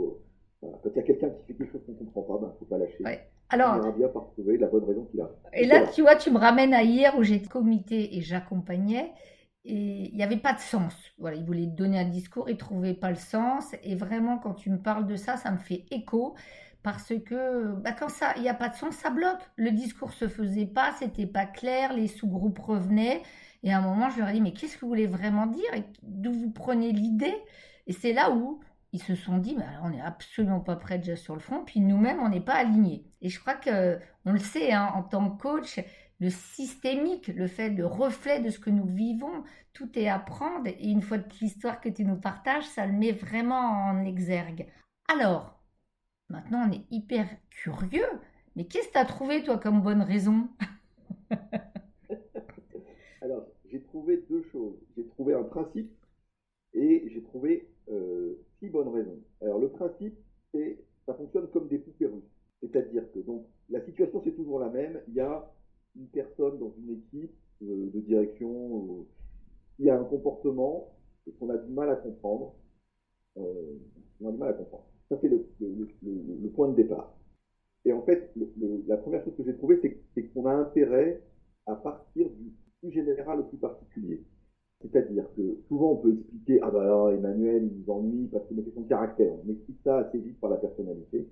quand 0.61 0.89
il 0.89 0.95
y 0.95 0.99
a 0.99 1.03
quelqu'un 1.03 1.29
qui 1.29 1.45
fait 1.45 1.53
quelque 1.53 1.71
chose 1.71 1.81
qu'on 1.85 1.93
comprend 1.93 2.23
pas, 2.23 2.45
ben 2.45 2.53
faut 2.59 2.65
pas 2.65 2.77
lâcher. 2.77 3.03
Alors, 3.49 3.75
on 3.75 3.81
ira 3.81 3.91
bien 3.91 4.07
par 4.07 4.27
trouver 4.31 4.57
la 4.57 4.67
bonne 4.67 4.85
raison 4.85 5.05
qu'il 5.11 5.19
a. 5.19 5.29
Et 5.53 5.65
là, 5.65 5.85
tu 5.93 6.01
vois, 6.01 6.15
tu 6.15 6.31
me 6.31 6.37
ramènes 6.37 6.73
à 6.73 6.83
hier 6.83 7.13
où 7.17 7.23
j'étais 7.23 7.49
comité 7.49 8.15
et 8.17 8.21
j'accompagnais. 8.21 9.11
Et 9.63 10.09
il 10.09 10.15
n'y 10.15 10.23
avait 10.23 10.37
pas 10.37 10.53
de 10.53 10.59
sens. 10.59 10.93
Voilà, 11.19 11.37
il 11.37 11.43
voulait 11.43 11.67
donner 11.67 11.99
un 11.99 12.09
discours, 12.09 12.49
il 12.49 12.53
ne 12.53 12.57
trouvait 12.57 12.93
pas 12.93 13.09
le 13.09 13.15
sens. 13.15 13.75
Et 13.83 13.95
vraiment, 13.95 14.37
quand 14.37 14.53
tu 14.53 14.69
me 14.69 14.79
parles 14.79 15.05
de 15.05 15.15
ça, 15.15 15.37
ça 15.37 15.51
me 15.51 15.57
fait 15.57 15.85
écho 15.91 16.35
parce 16.83 17.13
que 17.25 17.73
bah, 17.75 17.91
quand 17.91 18.09
ça, 18.09 18.33
il 18.37 18.41
n'y 18.41 18.49
a 18.49 18.53
pas 18.53 18.69
de 18.69 18.75
sens, 18.75 18.95
ça 18.95 19.11
bloque. 19.11 19.41
Le 19.55 19.71
discours 19.71 20.13
se 20.13 20.27
faisait 20.27 20.65
pas, 20.65 20.93
c'était 20.97 21.27
pas 21.27 21.45
clair, 21.45 21.93
les 21.93 22.07
sous-groupes 22.07 22.59
revenaient. 22.59 23.21
Et 23.63 23.71
à 23.71 23.77
un 23.77 23.81
moment, 23.81 24.09
je 24.09 24.19
leur 24.19 24.29
ai 24.29 24.33
dit, 24.33 24.41
mais 24.41 24.53
qu'est-ce 24.53 24.75
que 24.75 24.81
vous 24.81 24.87
voulez 24.87 25.07
vraiment 25.07 25.45
dire? 25.45 25.71
Et 25.75 25.83
d'où 26.01 26.33
vous 26.33 26.49
prenez 26.49 26.91
l'idée? 26.91 27.35
Et 27.85 27.93
c'est 27.93 28.13
là 28.13 28.31
où 28.31 28.61
ils 28.93 29.01
se 29.01 29.15
sont 29.15 29.37
dit, 29.37 29.55
mais 29.57 29.65
on 29.83 29.89
n'est 29.89 30.01
absolument 30.01 30.59
pas 30.59 30.75
prêt 30.75 30.97
déjà 30.97 31.15
sur 31.15 31.33
le 31.35 31.39
front, 31.39 31.63
puis 31.63 31.79
nous-mêmes, 31.79 32.19
on 32.19 32.29
n'est 32.29 32.41
pas 32.41 32.55
alignés. 32.55 33.05
Et 33.21 33.29
je 33.29 33.39
crois 33.39 33.53
que 33.53 33.99
on 34.25 34.33
le 34.33 34.39
sait, 34.39 34.73
hein, 34.73 34.91
en 34.95 35.03
tant 35.03 35.29
que 35.29 35.41
coach, 35.41 35.79
le 36.21 36.29
systémique, 36.29 37.27
le 37.27 37.47
fait, 37.47 37.71
de 37.71 37.83
reflet 37.83 38.39
de 38.39 38.49
ce 38.49 38.59
que 38.59 38.69
nous 38.69 38.85
vivons, 38.85 39.43
tout 39.73 39.99
est 39.99 40.07
à 40.07 40.19
prendre. 40.19 40.67
Et 40.67 40.89
une 40.89 41.01
fois 41.01 41.17
de 41.17 41.25
l'histoire 41.41 41.81
que 41.81 41.89
tu 41.89 42.05
nous 42.05 42.17
partages, 42.17 42.67
ça 42.67 42.85
le 42.85 42.93
met 42.93 43.11
vraiment 43.11 43.89
en 43.89 44.05
exergue. 44.05 44.67
Alors, 45.09 45.61
Maintenant, 46.31 46.65
on 46.69 46.71
est 46.71 46.85
hyper 46.91 47.27
curieux. 47.49 48.07
Mais 48.55 48.63
qu'est-ce 48.65 48.87
que 48.87 48.93
tu 48.93 48.99
as 48.99 49.05
trouvé, 49.05 49.43
toi, 49.43 49.57
comme 49.57 49.81
bonne 49.81 50.01
raison? 50.01 50.47
Alors, 53.21 53.45
j'ai 53.65 53.81
trouvé 53.81 54.23
deux 54.29 54.43
choses. 54.43 54.77
J'ai 54.95 55.05
trouvé 55.07 55.33
un 55.33 55.43
principe 55.43 55.91
et 56.73 57.09
j'ai 57.09 57.21
trouvé 57.21 57.67
euh, 57.89 58.35
six 58.59 58.69
bonnes 58.69 58.87
raisons. 58.87 59.19
Alors, 59.41 59.59
le 59.59 59.69
principe, 59.69 60.17
c'est 60.53 60.79
ça 61.05 61.13
fonctionne 61.15 61.49
comme 61.49 61.67
des 61.67 61.79
poupées 61.79 62.05
russes. 62.05 62.31
C'est-à-dire 62.61 63.03
que 63.11 63.19
donc 63.19 63.45
la 63.69 63.83
situation, 63.83 64.21
c'est 64.23 64.35
toujours 64.35 64.59
la 64.59 64.69
même. 64.69 65.01
Il 65.09 65.15
y 65.15 65.19
a 65.19 65.51
une 65.95 66.07
personne 66.07 66.59
dans 66.59 66.73
une 66.77 66.93
équipe 66.93 67.35
euh, 67.63 67.89
de 67.93 67.99
direction 68.01 69.05
qui 69.75 69.89
a 69.89 69.99
un 69.99 70.03
comportement 70.03 70.89
qu'on 71.39 71.49
a 71.49 71.57
du 71.57 71.71
mal 71.71 71.89
à 71.89 71.95
comprendre. 71.95 72.53
Euh. 73.37 73.77
Ça, 75.09 75.17
c'est 75.21 75.27
le, 75.27 76.49
point 76.53 76.69
de 76.69 76.75
départ. 76.75 77.17
Et 77.85 77.93
en 77.93 78.01
fait, 78.03 78.31
la 78.87 78.97
première 78.97 79.23
chose 79.23 79.35
que 79.35 79.43
j'ai 79.43 79.55
trouvée, 79.55 79.79
c'est 80.13 80.23
qu'on 80.27 80.45
a 80.45 80.53
intérêt 80.53 81.21
à 81.65 81.75
partir 81.75 82.29
du 82.29 82.53
plus 82.79 82.91
général 82.91 83.39
au 83.39 83.43
plus 83.43 83.57
particulier. 83.57 84.23
C'est-à-dire 84.81 85.25
que 85.35 85.57
souvent 85.67 85.91
on 85.91 85.97
peut 85.97 86.13
expliquer 86.13 86.59
ah 86.63 86.71
bah 86.71 86.81
alors 86.81 87.11
Emmanuel 87.11 87.63
il 87.63 87.79
nous 87.79 87.93
ennuie 87.93 88.27
parce 88.31 88.47
qu'il 88.47 88.59
est 88.59 88.73
son 88.73 88.83
caractère. 88.83 89.31
On 89.45 89.51
explique 89.51 89.79
ça 89.83 89.99
assez 89.99 90.17
vite 90.17 90.39
par 90.39 90.49
la 90.49 90.57
personnalité. 90.57 91.27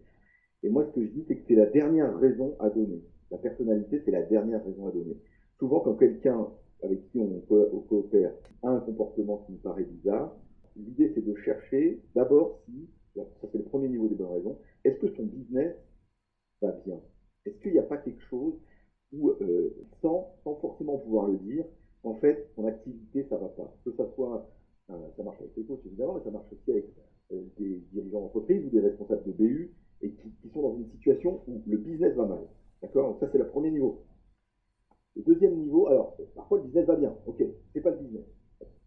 Et 0.62 0.70
moi 0.70 0.86
ce 0.86 0.92
que 0.92 1.06
je 1.06 1.12
dis 1.12 1.26
c'est 1.28 1.36
que 1.36 1.42
c'est 1.48 1.56
la 1.56 1.66
dernière 1.66 2.16
raison 2.20 2.56
à 2.60 2.70
donner. 2.70 3.02
La 3.32 3.38
personnalité 3.38 4.02
c'est 4.06 4.12
la 4.12 4.24
dernière 4.24 4.64
raison 4.64 4.88
à 4.88 4.92
donner. 4.92 5.18
Souvent 5.58 5.80
quand 5.82 5.96
quelqu'un 5.96 6.48
avec 6.82 7.12
qui 7.12 7.20
on, 7.20 7.40
coopère 7.82 8.32
a 8.64 8.70
un 8.70 8.80
comportement 8.80 9.44
qui 9.46 9.54
nous 9.54 9.58
paraît 9.60 9.84
bizarre, 9.84 10.36
l'idée 10.76 11.12
c'est 11.14 11.26
de 11.26 11.36
chercher 11.36 12.02
d'abord 12.16 12.62
si 12.66 12.88
ça, 13.16 13.48
c'est 13.52 13.58
le 13.58 13.64
premier 13.64 13.90
niveau 13.90 14.08
des 14.08 14.16
bonnes 14.16 14.32
raisons. 14.32 14.58
Est-ce 14.84 15.00
que 15.00 15.14
son 15.16 15.24
business 15.24 15.76
va 16.62 16.72
bien? 16.86 17.00
Est-ce 17.46 17.58
qu'il 17.62 17.74
n'y 17.74 17.80
a 17.80 17.84
pas 17.84 17.98
quelque 17.98 18.22
chose 18.30 18.54
où, 19.12 19.30
euh, 19.30 19.76
sans, 20.02 20.36
sans 20.44 20.56
forcément 20.56 20.98
pouvoir 20.98 21.28
le 21.28 21.38
dire, 21.38 21.66
en 22.04 22.16
fait, 22.16 22.50
son 22.56 22.66
activité, 22.66 23.26
ça 23.30 23.38
va 23.38 23.48
pas? 23.48 23.74
Que 23.84 23.92
ça 23.94 24.08
soit, 24.16 24.50
euh, 24.90 24.94
ça 25.18 25.24
marche 25.24 25.40
avec 25.40 25.56
les 25.58 25.64
coachs 25.64 25.86
évidemment, 25.86 26.16
mais 26.16 26.24
ça 26.24 26.32
marche 26.32 26.52
aussi 26.52 26.72
avec 26.72 26.86
euh, 27.32 27.42
des 27.58 27.82
dirigeants 27.92 28.22
d'entreprise 28.22 28.66
ou 28.66 28.70
des 28.70 28.82
responsables 28.82 29.24
de 29.26 29.32
BU 29.32 29.72
et 30.02 30.12
qui, 30.12 30.50
sont 30.54 30.62
dans 30.62 30.78
une 30.78 30.90
situation 30.92 31.42
où 31.48 31.62
le 31.68 31.78
business 31.78 32.14
va 32.16 32.26
mal. 32.26 32.48
Donc 32.94 33.20
ça, 33.20 33.30
c'est 33.32 33.38
le 33.38 33.48
premier 33.48 33.72
niveau. 33.72 34.04
Le 35.16 35.24
deuxième 35.24 35.56
niveau, 35.56 35.88
alors, 35.88 36.16
parfois 36.36 36.60
le 36.60 36.66
business 36.66 36.86
va 36.86 36.96
bien, 36.96 37.16
ok, 37.26 37.44
c'est 37.74 37.82
pas 37.82 37.92
le 37.92 37.98
business. 37.98 38.26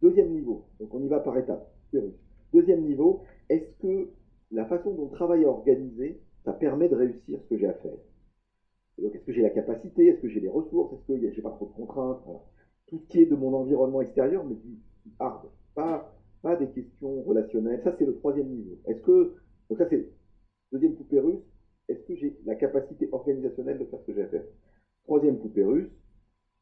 Deuxième 0.00 0.30
niveau, 0.30 0.66
donc 0.80 0.92
on 0.94 1.02
y 1.02 1.08
va 1.08 1.20
par 1.20 1.36
étapes. 1.36 1.70
Deuxième 2.52 2.82
niveau, 2.82 3.22
est-ce 3.48 3.70
que 3.82 4.10
la 4.50 4.66
façon 4.66 4.94
dont 4.94 5.04
le 5.06 5.10
travail 5.10 5.42
est 5.42 5.46
organisé, 5.46 6.20
ça 6.44 6.52
permet 6.52 6.88
de 6.88 6.96
réussir 6.96 7.40
ce 7.42 7.48
que 7.48 7.58
j'ai 7.58 7.66
à 7.66 7.74
faire? 7.74 7.96
Donc 8.98 9.14
est-ce 9.14 9.24
que 9.24 9.32
j'ai 9.32 9.42
la 9.42 9.50
capacité, 9.50 10.06
est-ce 10.06 10.20
que 10.20 10.28
j'ai 10.28 10.40
les 10.40 10.48
ressources, 10.48 10.92
est-ce 10.94 11.06
que 11.06 11.30
j'ai 11.34 11.42
pas 11.42 11.50
trop 11.50 11.66
de 11.66 11.72
contraintes 11.72 12.22
Tout 12.86 12.98
ce 12.98 13.06
qui 13.08 13.20
est 13.20 13.26
de 13.26 13.34
mon 13.34 13.54
environnement 13.54 14.00
extérieur, 14.00 14.44
mais 14.44 14.54
du 14.54 14.78
hard, 15.18 15.48
pas, 15.74 16.14
pas 16.42 16.56
des 16.56 16.68
questions 16.68 17.22
relationnelles. 17.22 17.80
Ça, 17.84 17.94
c'est 17.98 18.04
le 18.04 18.16
troisième 18.16 18.48
niveau. 18.48 18.78
Est-ce 18.86 19.00
que, 19.00 19.34
donc 19.68 19.78
ça 19.78 19.88
c'est 19.88 20.08
deuxième 20.72 20.94
poupée 20.94 21.20
russe, 21.20 21.42
est-ce 21.92 22.02
que 22.04 22.14
j'ai 22.16 22.34
la 22.44 22.54
capacité 22.54 23.08
organisationnelle 23.12 23.78
de 23.78 23.84
faire 23.84 24.00
ce 24.00 24.06
que 24.06 24.14
j'ai 24.14 24.22
à 24.22 24.26
faire? 24.26 24.44
Troisième 25.04 25.38
poupée 25.38 25.64
russe, 25.64 25.90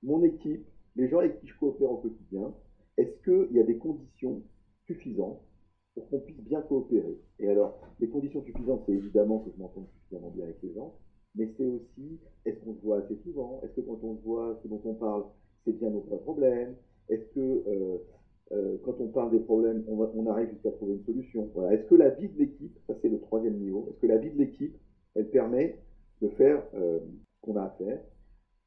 mon 0.02 0.22
équipe, 0.24 0.66
les 0.96 1.08
gens 1.08 1.18
avec 1.18 1.38
qui 1.40 1.46
je 1.46 1.54
coopère 1.54 1.90
au 1.90 1.96
quotidien, 1.96 2.52
est-ce 2.96 3.14
qu'il 3.24 3.56
y 3.56 3.60
a 3.60 3.62
des 3.62 3.76
conditions 3.76 4.42
suffisantes 4.86 5.40
pour 5.94 6.08
qu'on 6.08 6.18
puisse 6.18 6.40
bien 6.40 6.60
coopérer? 6.62 7.16
Et 7.38 7.48
alors, 7.48 7.78
les 8.00 8.08
conditions 8.08 8.42
suffisantes, 8.42 8.82
c'est 8.86 8.92
évidemment 8.92 9.38
que 9.38 9.50
je 9.50 9.58
m'entende 9.58 9.86
suffisamment 9.92 10.30
bien 10.30 10.44
avec 10.44 10.56
les 10.62 10.72
gens, 10.72 10.92
mais 11.36 11.48
c'est 11.56 11.66
aussi, 11.66 12.18
est-ce 12.44 12.58
qu'on 12.58 12.74
se 12.74 12.80
voit 12.80 12.98
assez 12.98 13.16
souvent? 13.22 13.60
Est-ce 13.62 13.72
que 13.72 13.82
quand 13.82 14.02
on 14.02 14.16
se 14.16 14.22
voit, 14.22 14.58
ce 14.62 14.68
dont 14.68 14.80
on 14.84 14.94
parle, 14.94 15.24
c'est 15.64 15.72
bien 15.72 15.90
nos 15.90 16.00
vrais 16.00 16.18
problèmes? 16.18 16.74
Est-ce 17.08 17.24
que 17.34 17.62
euh, 17.68 17.98
euh, 18.52 18.76
quand 18.82 19.00
on 19.00 19.06
parle 19.08 19.30
des 19.30 19.38
problèmes, 19.38 19.82
on, 19.86 20.08
on 20.12 20.26
arrive 20.26 20.50
jusqu'à 20.50 20.72
trouver 20.72 20.94
une 20.94 21.04
solution? 21.04 21.48
Voilà. 21.54 21.74
Est-ce 21.74 21.84
que 21.84 21.94
la 21.94 22.08
vie 22.08 22.28
de 22.28 22.38
l'équipe, 22.38 22.76
ça 22.88 22.94
c'est 23.00 23.08
le 23.08 23.20
troisième 23.20 23.54
niveau, 23.58 23.86
est-ce 23.90 23.98
que 24.00 24.06
la 24.06 24.16
vie 24.16 24.30
de 24.30 24.38
l'équipe, 24.38 24.74
elle 25.14 25.28
permet 25.28 25.76
de 26.22 26.28
faire 26.28 26.62
euh, 26.74 26.98
ce 27.00 27.40
qu'on 27.42 27.56
a 27.56 27.64
à 27.64 27.70
faire. 27.70 28.00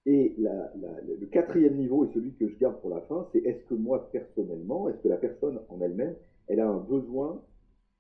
Et 0.05 0.35
le 0.37 1.25
quatrième 1.27 1.77
niveau, 1.77 2.03
et 2.03 2.09
celui 2.13 2.33
que 2.33 2.47
je 2.49 2.57
garde 2.57 2.79
pour 2.81 2.89
la 2.89 2.99
fin, 3.01 3.25
c'est 3.31 3.39
est-ce 3.39 3.63
que 3.69 3.73
moi, 3.73 4.09
personnellement, 4.11 4.89
est-ce 4.89 4.97
que 4.97 5.07
la 5.07 5.17
personne 5.17 5.61
en 5.69 5.79
elle-même, 5.79 6.15
elle 6.47 6.59
a 6.59 6.67
un 6.67 6.79
besoin 6.79 7.41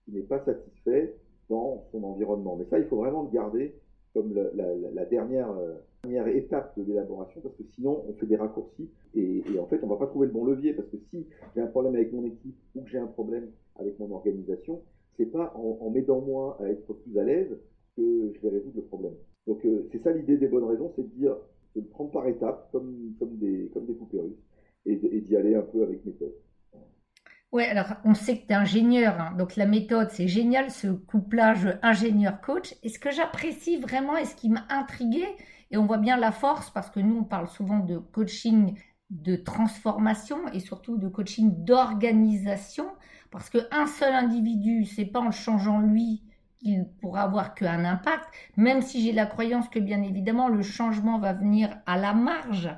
qui 0.03 0.11
n'est 0.11 0.23
pas 0.23 0.43
satisfait 0.43 1.15
dans 1.49 1.85
son 1.91 2.03
environnement? 2.03 2.57
Mais 2.57 2.65
ça, 2.65 2.77
il 2.77 2.85
faut 2.85 2.97
vraiment 2.97 3.23
le 3.23 3.29
garder 3.29 3.73
comme 4.13 4.33
la, 4.33 5.05
dernière, 5.05 5.49
euh, 5.51 5.75
dernière, 6.03 6.27
étape 6.27 6.77
de 6.77 6.83
l'élaboration, 6.83 7.39
parce 7.41 7.55
que 7.55 7.63
sinon, 7.73 8.03
on 8.07 8.13
fait 8.13 8.27
des 8.27 8.35
raccourcis, 8.35 8.89
et, 9.15 9.41
en 9.57 9.65
fait, 9.65 9.79
on 9.81 9.87
ne 9.87 9.91
va 9.91 9.97
pas 9.97 10.07
trouver 10.07 10.27
le 10.27 10.33
bon 10.33 10.43
levier, 10.43 10.73
parce 10.73 10.89
que 10.89 10.97
si 11.09 11.25
j'ai 11.55 11.61
un 11.61 11.67
problème 11.67 11.95
avec 11.95 12.11
mon 12.11 12.25
équipe, 12.25 12.55
ou 12.75 12.81
que 12.81 12.89
j'ai 12.89 12.99
un 12.99 13.07
problème 13.07 13.49
avec 13.77 13.97
mon 13.97 14.11
organisation, 14.11 14.81
c'est 15.17 15.25
pas 15.25 15.53
en, 15.55 15.77
en 15.79 15.89
m'aidant 15.89 16.21
moi 16.21 16.57
à 16.59 16.67
être 16.67 16.93
plus 16.93 17.17
à 17.17 17.23
l'aise 17.23 17.57
que 17.95 18.33
je 18.35 18.41
vais 18.41 18.49
résoudre 18.49 18.75
le 18.75 18.83
problème. 18.83 19.13
Donc, 19.47 19.65
euh, 19.65 19.87
c'est 19.91 20.01
ça 20.03 20.11
l'idée 20.11 20.37
des 20.37 20.47
bonnes 20.47 20.63
raisons, 20.63 20.91
c'est 20.95 21.03
de 21.03 21.15
dire 21.15 21.35
de 21.75 21.81
le 21.81 21.87
prendre 21.87 22.11
par 22.11 22.27
étapes, 22.27 22.69
comme, 22.71 23.15
comme, 23.19 23.37
des, 23.37 23.69
comme 23.73 23.85
des 23.85 23.93
poupées 23.93 24.19
russes, 24.19 24.43
et, 24.85 24.95
d'y 24.95 25.35
aller 25.35 25.55
un 25.55 25.61
peu 25.61 25.83
avec 25.83 26.05
méthode. 26.05 26.33
Oui, 27.51 27.63
alors 27.63 27.93
on 28.03 28.13
sait 28.13 28.39
que 28.39 28.47
tu 28.47 28.53
es 28.53 28.55
ingénieur, 28.55 29.19
hein, 29.19 29.35
donc 29.37 29.55
la 29.55 29.67
méthode, 29.67 30.09
c'est 30.09 30.27
génial, 30.27 30.71
ce 30.71 30.87
couplage 30.87 31.77
ingénieur-coach. 31.83 32.75
Et 32.83 32.89
ce 32.89 32.99
que 32.99 33.11
j'apprécie 33.11 33.77
vraiment 33.77 34.17
et 34.17 34.25
ce 34.25 34.35
qui 34.35 34.49
m'a 34.49 34.65
intrigué, 34.69 35.23
et 35.71 35.77
on 35.77 35.85
voit 35.85 35.97
bien 35.97 36.17
la 36.17 36.31
force, 36.31 36.69
parce 36.71 36.89
que 36.89 36.99
nous, 36.99 37.17
on 37.19 37.23
parle 37.23 37.47
souvent 37.47 37.79
de 37.79 37.97
coaching 37.97 38.75
de 39.09 39.35
transformation 39.35 40.47
et 40.53 40.59
surtout 40.59 40.97
de 40.97 41.07
coaching 41.07 41.63
d'organisation, 41.63 42.87
parce 43.29 43.49
qu'un 43.49 43.85
seul 43.85 44.13
individu, 44.13 44.85
c'est 44.85 45.05
pas 45.05 45.19
en 45.19 45.31
changeant 45.31 45.79
lui 45.79 46.23
il 46.63 46.87
pourra 47.01 47.23
avoir 47.23 47.53
qu'un 47.53 47.85
impact, 47.85 48.25
même 48.57 48.81
si 48.81 49.03
j'ai 49.03 49.11
la 49.11 49.25
croyance 49.25 49.69
que 49.69 49.79
bien 49.79 50.01
évidemment 50.01 50.47
le 50.47 50.61
changement 50.61 51.19
va 51.19 51.33
venir 51.33 51.77
à 51.85 51.97
la 51.97 52.13
marge. 52.13 52.69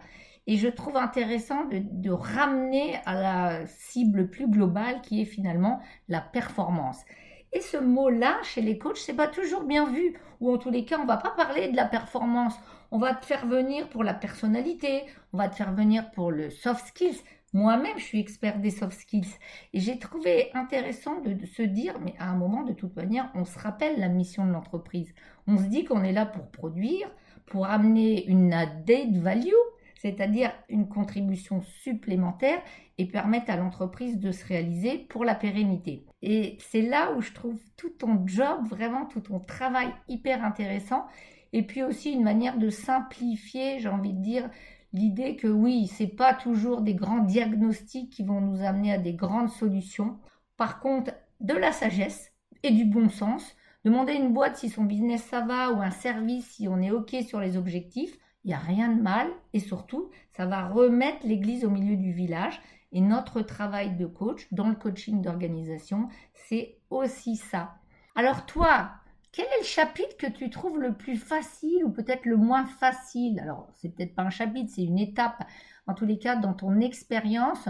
Et 0.47 0.57
je 0.57 0.67
trouve 0.67 0.97
intéressant 0.97 1.65
de, 1.65 2.11
ramener 2.11 2.97
à 3.05 3.15
la 3.15 3.65
cible 3.67 4.29
plus 4.29 4.47
globale 4.47 5.01
qui 5.01 5.21
est 5.21 5.25
finalement 5.25 5.79
la 6.07 6.21
performance. 6.21 7.03
Et 7.51 7.61
ce 7.61 7.77
mot-là, 7.77 8.37
chez 8.43 8.61
les 8.61 8.77
coachs, 8.77 8.97
c'est 8.97 9.15
pas 9.15 9.27
toujours 9.27 9.63
bien 9.63 9.89
vu. 9.89 10.19
Ou 10.41 10.53
en 10.53 10.57
tous 10.57 10.69
les 10.69 10.85
cas, 10.85 10.99
on 10.99 11.05
va 11.05 11.17
pas 11.17 11.31
parler 11.31 11.69
de 11.69 11.75
la 11.75 11.85
performance. 11.85 12.53
On 12.91 12.99
va 12.99 13.15
te 13.15 13.25
faire 13.25 13.47
venir 13.47 13.89
pour 13.89 14.03
la 14.03 14.13
personnalité, 14.13 15.03
on 15.33 15.37
va 15.37 15.47
te 15.47 15.55
faire 15.55 15.73
venir 15.73 16.11
pour 16.11 16.31
le 16.31 16.49
soft 16.49 16.87
skills. 16.87 17.17
Moi-même, 17.55 17.97
je 17.97 18.03
suis 18.03 18.19
expert 18.19 18.59
des 18.59 18.69
soft 18.69 18.99
skills. 18.99 19.37
Et 19.71 19.79
j'ai 19.79 19.97
trouvé 19.97 20.49
intéressant 20.53 21.21
de, 21.21 21.45
se 21.45 21.61
dire, 21.61 21.93
mais 22.03 22.13
à 22.19 22.29
un 22.29 22.35
moment, 22.35 22.63
de 22.63 22.73
toute 22.73 22.93
manière, 22.97 23.31
on 23.33 23.45
se 23.45 23.57
rappelle 23.57 23.97
la 23.97 24.09
mission 24.09 24.45
de 24.45 24.51
l'entreprise. 24.51 25.15
On 25.47 25.57
se 25.57 25.63
dit 25.63 25.85
qu'on 25.85 26.03
est 26.03 26.11
là 26.11 26.25
pour 26.25 26.51
produire, 26.51 27.09
pour 27.45 27.65
amener 27.65 28.25
une 28.25 28.51
added 28.51 29.21
value, 29.21 29.53
c'est-à-dire 30.01 30.51
une 30.67 30.89
contribution 30.89 31.61
supplémentaire 31.61 32.61
et 32.97 33.05
permettre 33.05 33.49
à 33.49 33.55
l'entreprise 33.55 34.19
de 34.19 34.33
se 34.33 34.45
réaliser 34.45 34.97
pour 34.97 35.23
la 35.23 35.33
pérennité. 35.33 36.03
Et 36.21 36.57
c'est 36.59 36.81
là 36.81 37.13
où 37.13 37.21
je 37.21 37.31
trouve 37.31 37.61
tout 37.77 37.89
ton 37.89 38.27
job, 38.27 38.67
vraiment 38.67 39.05
tout 39.05 39.21
ton 39.21 39.39
travail 39.39 39.93
hyper 40.09 40.43
intéressant. 40.43 41.05
Et 41.53 41.63
puis 41.63 41.83
aussi 41.83 42.11
une 42.11 42.23
manière 42.23 42.57
de 42.57 42.69
simplifier, 42.69 43.79
j'ai 43.79 43.87
envie 43.87 44.11
de 44.11 44.21
dire, 44.21 44.49
l'idée 44.95 45.35
que 45.35 45.47
oui, 45.47 45.87
c'est 45.87 46.07
pas 46.07 46.33
toujours 46.33 46.81
des 46.81 46.95
grands 46.95 47.23
diagnostics 47.23 48.09
qui 48.09 48.23
vont 48.23 48.39
nous 48.39 48.63
amener 48.63 48.93
à 48.93 48.97
des 48.97 49.13
grandes 49.13 49.49
solutions. 49.49 50.17
Par 50.57 50.79
contre, 50.79 51.11
de 51.41 51.53
la 51.53 51.71
sagesse 51.71 52.31
et 52.63 52.71
du 52.71 52.85
bon 52.85 53.09
sens, 53.09 53.55
demander 53.83 54.13
à 54.13 54.15
une 54.15 54.33
boîte 54.33 54.55
si 54.55 54.69
son 54.69 54.85
business 54.85 55.23
ça 55.23 55.41
va 55.41 55.71
ou 55.71 55.81
un 55.81 55.91
service 55.91 56.47
si 56.47 56.67
on 56.67 56.81
est 56.81 56.91
OK 56.91 57.13
sur 57.27 57.41
les 57.41 57.57
objectifs, 57.57 58.17
il 58.45 58.49
n'y 58.49 58.53
a 58.53 58.59
rien 58.59 58.89
de 58.89 59.01
mal 59.01 59.27
et 59.53 59.59
surtout, 59.59 60.11
ça 60.31 60.45
va 60.45 60.67
remettre 60.67 61.27
l'église 61.27 61.65
au 61.65 61.69
milieu 61.69 61.97
du 61.97 62.13
village. 62.13 62.61
Et 62.91 63.01
notre 63.01 63.41
travail 63.41 63.97
de 63.97 64.05
coach 64.05 64.47
dans 64.53 64.69
le 64.69 64.75
coaching 64.75 65.21
d'organisation, 65.21 66.07
c'est 66.33 66.77
aussi 66.89 67.35
ça. 67.35 67.75
Alors 68.15 68.45
toi, 68.45 68.91
quel 69.35 69.47
est 69.47 69.59
le 69.59 69.65
chapitre 69.65 70.15
que 70.15 70.31
tu 70.31 70.49
trouves 70.49 70.79
le 70.79 70.95
plus 70.95 71.17
facile 71.17 71.83
ou 71.83 71.91
peut-être 71.91 72.25
le 72.25 72.37
moins 72.37 72.65
facile? 72.65 73.37
Alors, 73.41 73.69
c'est 73.75 73.93
peut-être 73.93 74.15
pas 74.15 74.21
un 74.21 74.29
chapitre, 74.29 74.71
c'est 74.73 74.85
une 74.85 74.97
étape. 74.97 75.43
En 75.87 75.93
tous 75.93 76.05
les 76.05 76.17
cas, 76.17 76.37
dans 76.37 76.53
ton 76.53 76.79
expérience, 76.79 77.67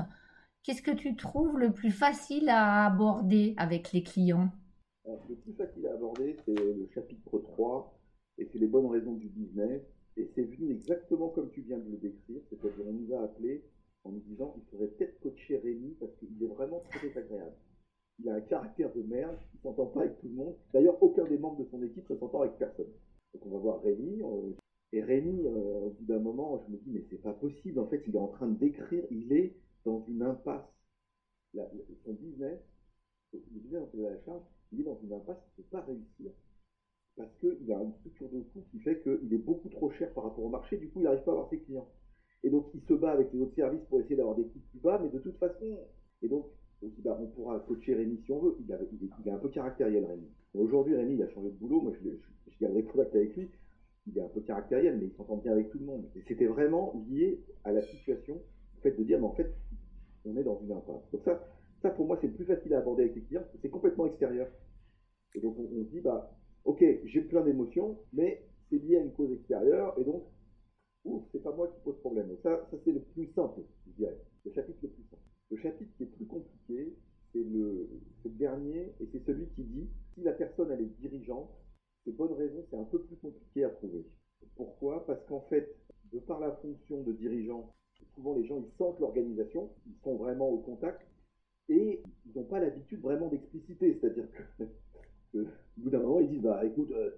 qu'est-ce 0.62 0.84
que 0.84 0.92
tu 0.92 1.16
trouves 1.16 1.58
le 1.58 1.74
plus 1.74 1.90
facile 1.90 2.50
à 2.50 2.86
aborder 2.86 3.56
avec 3.58 3.94
les 3.94 4.04
clients? 4.04 4.52
Le 5.28 5.36
plus 5.36 5.54
facile 5.54 5.88
à 5.88 5.94
aborder, 5.94 6.38
c'est 6.46 6.54
le 6.54 6.88
chapitre 6.94 7.40
3, 7.40 8.00
et 8.38 8.48
c'est 8.52 8.60
les 8.60 8.68
bonnes 8.68 8.86
raisons 8.86 9.14
du 9.14 9.28
business. 9.28 9.82
Et 10.18 10.30
c'est 10.36 10.44
venu 10.44 10.72
exactement 10.72 11.30
comme 11.30 11.50
tu 11.50 11.62
viens 11.62 11.80
de 11.80 11.90
le 11.90 11.98
décrire, 11.98 12.42
c'est-à-dire 12.50 12.86
on 12.88 12.94
nous 12.94 13.14
a 13.16 13.24
appelé 13.24 13.66
en 14.04 14.12
nous 14.12 14.22
disant 14.22 14.52
qu'il 14.52 14.64
faudrait 14.70 14.88
peut-être 14.90 15.20
coacher 15.20 15.58
Rémi 15.58 15.96
parce 16.00 16.14
qu'il 16.18 16.42
est 16.42 16.48
vraiment 16.48 16.84
très 16.92 17.10
agréable 17.18 17.56
il 18.20 18.30
a 18.30 18.36
un 18.36 18.42
caractère 18.42 18.94
de 18.94 19.02
merde, 19.02 19.38
il 19.54 19.60
s'entend 19.62 19.88
pas 19.88 20.02
avec 20.02 20.20
tout 20.20 20.28
le 20.28 20.36
monde. 20.36 20.56
D'ailleurs, 20.74 21.02
aucun 21.02 21.26
des 21.26 21.38
membres 21.38 21.64
de 21.64 21.70
son 21.70 21.82
équipe 21.84 22.10
ne 22.10 22.16
s'entend 22.16 22.42
avec 22.42 22.58
personne. 22.58 22.92
Donc 23.34 23.46
on 23.46 23.50
va 23.50 23.58
voir 23.58 23.82
Rémi. 23.82 24.22
Et 24.94 25.02
Rémi, 25.02 25.46
euh, 25.46 25.82
au 25.82 25.90
bout 25.90 26.06
d'un 26.06 26.20
moment, 26.20 26.64
je 26.66 26.72
me 26.72 26.78
dis, 26.78 26.92
mais 26.92 27.04
c'est 27.10 27.22
pas 27.22 27.34
possible. 27.34 27.80
En 27.80 27.88
fait, 27.88 28.04
il 28.08 28.16
est 28.16 28.20
en 28.20 28.28
train 28.28 28.48
de 28.48 28.58
décrire, 28.58 29.04
il 29.12 29.34
est 29.34 29.56
dans 29.84 30.06
une 30.08 30.22
impasse. 30.22 30.66
son 31.54 32.14
business, 32.14 32.60
le 33.34 33.40
business 33.52 33.84
a 33.94 33.98
la 33.98 34.22
charge, 34.24 34.44
il 34.72 34.82
est 34.82 34.84
dans 34.84 35.00
une 35.04 35.14
impasse, 35.14 35.38
il 35.58 35.62
ne 35.62 35.64
peut 35.64 35.70
pas 35.70 35.82
réussir. 35.82 36.32
Parce 37.18 37.32
qu'il 37.40 37.72
a 37.72 37.82
une 37.82 37.94
structure 38.00 38.30
de 38.30 38.42
coût 38.42 38.64
qui 38.72 38.80
fait 38.80 39.02
qu'il 39.02 39.34
est 39.34 39.38
beaucoup 39.38 39.70
trop 39.70 39.90
cher 39.92 40.14
par 40.14 40.26
rapport 40.26 40.44
au 40.44 40.50
marché, 40.50 40.78
du 40.78 40.90
coup, 40.90 41.00
il 41.00 41.04
n'arrive 41.04 41.24
pas 41.24 41.32
à 41.32 41.34
avoir 41.36 41.50
ses 41.50 41.60
clients. 41.60 41.88
Et 42.44 42.50
donc, 42.50 42.68
il 42.74 42.82
se 42.82 42.94
bat 42.94 43.12
avec 43.12 43.32
les 43.34 43.42
autres 43.42 43.56
services 43.56 43.84
pour 43.90 44.00
essayer 44.00 44.16
d'avoir 44.16 44.36
des 44.36 44.44
coûts 44.44 44.60
plus 44.70 44.80
bas, 44.80 45.00
mais 45.02 45.10
de 45.10 45.20
toute 45.20 45.38
façon, 45.38 45.80
et 46.22 46.28
donc, 46.28 46.46
on 46.82 47.28
pourra 47.28 47.60
coacher 47.60 47.96
Rémi 47.96 48.22
si 48.26 48.32
on 48.32 48.40
veut. 48.40 48.58
Il, 48.60 48.72
est, 49.28 49.32
un 49.32 49.38
peu 49.38 49.50
caractériel, 49.50 50.06
Rémi. 50.06 50.28
Aujourd'hui, 50.54 50.96
Rémi, 50.96 51.22
a 51.22 51.30
changé 51.30 51.50
de 51.50 51.56
boulot. 51.56 51.82
Moi, 51.82 51.94
je, 51.94 52.10
je, 52.52 52.60
garde 52.60 52.84
contact 52.86 53.16
avec 53.16 53.36
lui. 53.36 53.50
Il 54.08 54.18
est 54.18 54.22
un 54.22 54.30
peu 54.30 54.42
caractériel, 54.42 54.98
mais 55.00 55.06
il 55.08 55.14
s'entend 55.14 55.38
bien 55.38 55.52
avec 55.52 55.70
tout 55.70 55.80
le 55.80 55.86
monde. 55.86 56.06
Et 56.16 56.22
c'était 56.28 56.46
vraiment 56.46 57.06
lié 57.10 57.44
à 57.64 57.72
la 57.72 57.82
situation, 57.82 58.36
le 58.76 58.82
fait 58.82 58.98
de 58.98 59.04
dire, 59.04 59.20
mais 59.20 59.26
en 59.26 59.34
fait, 59.34 59.52
on 60.26 60.38
est 60.38 60.44
dans 60.44 60.60
une 60.62 60.72
impasse. 60.72 61.10
Donc 61.12 61.24
ça, 61.24 61.44
ça 61.82 61.90
pour 61.90 62.06
moi, 62.06 62.18
c'est 62.22 62.28
plus 62.28 62.46
facile 62.46 62.74
à 62.76 62.80
aborder 62.80 63.04
avec 63.04 63.16
les 63.16 63.22
clients. 63.22 63.44
C'est 63.62 63.70
complètement 63.70 64.06
extérieur. 64.06 64.48
Et 65.34 65.42
donc, 65.42 65.58
on, 65.60 65.68
se 65.68 65.90
dit, 65.90 66.02
bah, 66.02 66.32
ok, 66.66 66.84
j'ai 67.06 67.22
plein 67.22 67.42
d'émotions, 67.42 67.98
mais 68.14 68.44
c'est 68.70 68.78
lié 68.78 68.98
à 68.98 69.02
une 69.02 69.12
cause 69.12 69.32
extérieure. 69.32 69.96
Et 69.98 70.04
donc, 70.04 70.24
ouf, 71.04 71.24
c'est 71.32 71.42
pas 71.42 71.56
moi 71.56 71.68
qui 71.68 71.80
pose 71.84 71.98
problème. 72.00 72.30
ça, 72.44 72.68
ça 72.70 72.78
c'est 72.84 72.92
le 72.92 73.02
plus 73.02 73.28
simple, 73.34 73.62
je 73.88 73.92
dirais. 73.94 74.18
Le 74.46 74.52
chapitre 74.52 74.80
le 74.84 74.90
plus 74.90 75.04
simple. 75.04 75.22
Le 75.52 75.58
chapitre 75.58 75.92
qui 75.98 76.04
est 76.04 76.08
plus 76.08 76.26
compliqué, 76.26 76.96
c'est 77.32 77.44
le, 77.44 77.90
dernier, 78.26 78.94
et 79.00 79.08
c'est 79.12 79.24
celui 79.26 79.48
qui 79.56 79.64
dit 79.64 79.88
si 80.14 80.22
la 80.22 80.34
personne 80.34 80.72
elle 80.72 80.82
est 80.82 81.00
dirigeante, 81.00 81.50
c'est 82.04 82.12
bonnes 82.12 82.34
raisons, 82.34 82.66
c'est 82.70 82.78
un 82.78 82.84
peu 82.84 83.00
plus 83.02 83.16
compliqué 83.18 83.64
à 83.64 83.70
trouver. 83.70 84.06
Pourquoi 84.56 85.06
Parce 85.06 85.24
qu'en 85.28 85.42
fait, 85.42 85.76
de 86.12 86.20
par 86.20 86.40
la 86.40 86.52
fonction 86.54 87.04
de 87.04 87.14
dirigeant, 87.14 87.74
souvent 88.16 88.36
les 88.36 88.46
gens 88.46 88.58
ils 88.58 88.78
sentent 88.78 89.00
l'organisation, 89.00 89.70
ils 89.88 89.98
sont 90.04 90.16
vraiment 90.16 90.50
au 90.50 90.55
contact, 90.66 91.02
et 91.70 92.02
ils 92.26 92.38
n'ont 92.38 92.46
pas 92.46 92.60
l'habitude 92.60 93.02
vraiment 93.02 93.28
d'expliciter, 93.28 93.98
c'est-à-dire 94.00 94.26
que, 95.34 95.40
au 95.40 95.48
bout 95.78 95.90
d'un 95.90 96.00
moment 96.00 96.20
ils 96.20 96.30
disent 96.30 96.42
bah 96.42 96.64
écoute, 96.66 96.92
euh, 96.92 97.12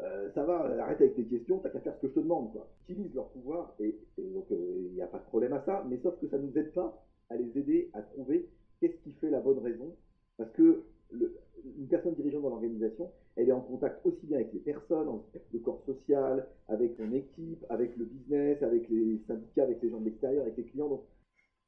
euh, 0.00 0.30
ça 0.34 0.44
va, 0.44 0.64
arrête 0.82 1.00
avec 1.00 1.14
tes 1.14 1.24
questions, 1.24 1.58
t'as 1.58 1.70
qu'à 1.70 1.80
faire 1.80 1.94
ce 1.96 2.00
que 2.02 2.08
je 2.08 2.14
te 2.14 2.20
demande. 2.20 2.52
Quoi. 2.52 2.68
Utilise 2.88 3.14
leur 3.14 3.28
pouvoir 3.28 3.74
et, 3.78 3.96
donc 4.18 4.46
il 4.50 4.92
n'y 4.92 5.02
a 5.02 5.06
pas 5.06 5.18
de 5.18 5.24
problème 5.24 5.52
à 5.52 5.62
ça, 5.64 5.84
mais 5.88 5.98
sauf 6.02 6.18
que 6.20 6.28
ça 6.28 6.38
ne 6.38 6.46
nous 6.46 6.58
aide 6.58 6.72
pas 6.72 7.04
à 7.30 7.36
les 7.36 7.58
aider 7.58 7.90
à 7.92 8.02
trouver 8.02 8.48
qu'est-ce 8.80 8.96
qui 9.04 9.12
fait 9.12 9.30
la 9.30 9.40
bonne 9.40 9.58
raison. 9.58 9.94
Parce 10.36 10.50
que 10.52 10.84
une 11.12 11.86
personne 11.86 12.14
dirigeante 12.14 12.42
dans 12.42 12.50
l'organisation, 12.50 13.10
elle 13.36 13.48
est 13.48 13.52
en 13.52 13.60
contact 13.60 14.04
aussi 14.04 14.26
bien 14.26 14.38
avec 14.38 14.52
les 14.52 14.60
personnes, 14.60 15.08
le 15.52 15.58
corps 15.60 15.82
social, 15.86 16.46
avec 16.68 16.94
son 16.96 17.12
équipe, 17.12 17.64
avec 17.68 17.96
le 17.96 18.04
business, 18.04 18.62
avec 18.62 18.88
les 18.88 19.20
syndicats, 19.26 19.64
avec 19.64 19.82
les 19.82 19.90
gens 19.90 20.00
de 20.00 20.04
l'extérieur, 20.04 20.42
avec 20.42 20.56
les 20.56 20.64
clients. 20.64 20.88
Donc, 20.88 21.02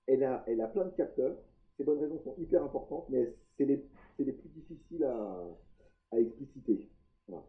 elle 0.06 0.24
a, 0.24 0.44
elle 0.46 0.60
a 0.60 0.68
plein 0.68 0.84
de 0.84 0.90
capteurs. 0.90 1.36
Ces 1.76 1.84
bonnes 1.84 2.00
raisons 2.00 2.20
sont 2.24 2.34
hyper 2.38 2.62
importantes, 2.62 3.06
mais 3.10 3.34
c'est 3.56 3.66
les, 3.66 3.84
les, 4.18 4.32
plus 4.32 4.48
difficiles 4.48 5.04
à, 5.04 5.46
à 6.12 6.20
expliciter. 6.20 6.88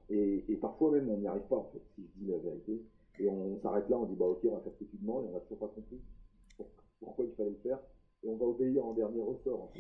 Et, 0.10 0.44
et, 0.50 0.56
parfois 0.58 0.92
même, 0.92 1.10
on 1.10 1.18
n'y 1.18 1.28
arrive 1.28 1.48
pas, 1.48 1.58
en 1.58 1.70
fait, 1.72 1.82
si 1.96 2.04
je 2.04 2.24
dis 2.24 2.32
la 2.32 2.38
vérité. 2.38 2.82
Et 3.20 3.30
on 3.30 3.60
s'arrête 3.62 3.90
là, 3.90 3.98
on 3.98 4.06
dit, 4.06 4.16
bah 4.16 4.26
ok, 4.26 4.40
on 4.46 4.56
va 4.56 4.62
faire 4.62 4.74
ce 4.74 4.84
que 4.84 4.90
tu 4.90 4.98
demandes, 4.98 5.26
et 5.26 5.30
on 5.30 5.34
n'a 5.34 5.40
toujours 5.42 5.60
pas 5.60 5.68
compris 5.68 6.02
pourquoi 7.00 7.26
il 7.26 7.32
fallait 7.36 7.52
le 7.52 7.56
faire 7.58 7.80
et 8.24 8.30
on 8.30 8.36
va 8.36 8.46
obéir 8.46 8.86
en 8.86 8.94
dernier 8.94 9.22
ressort. 9.22 9.72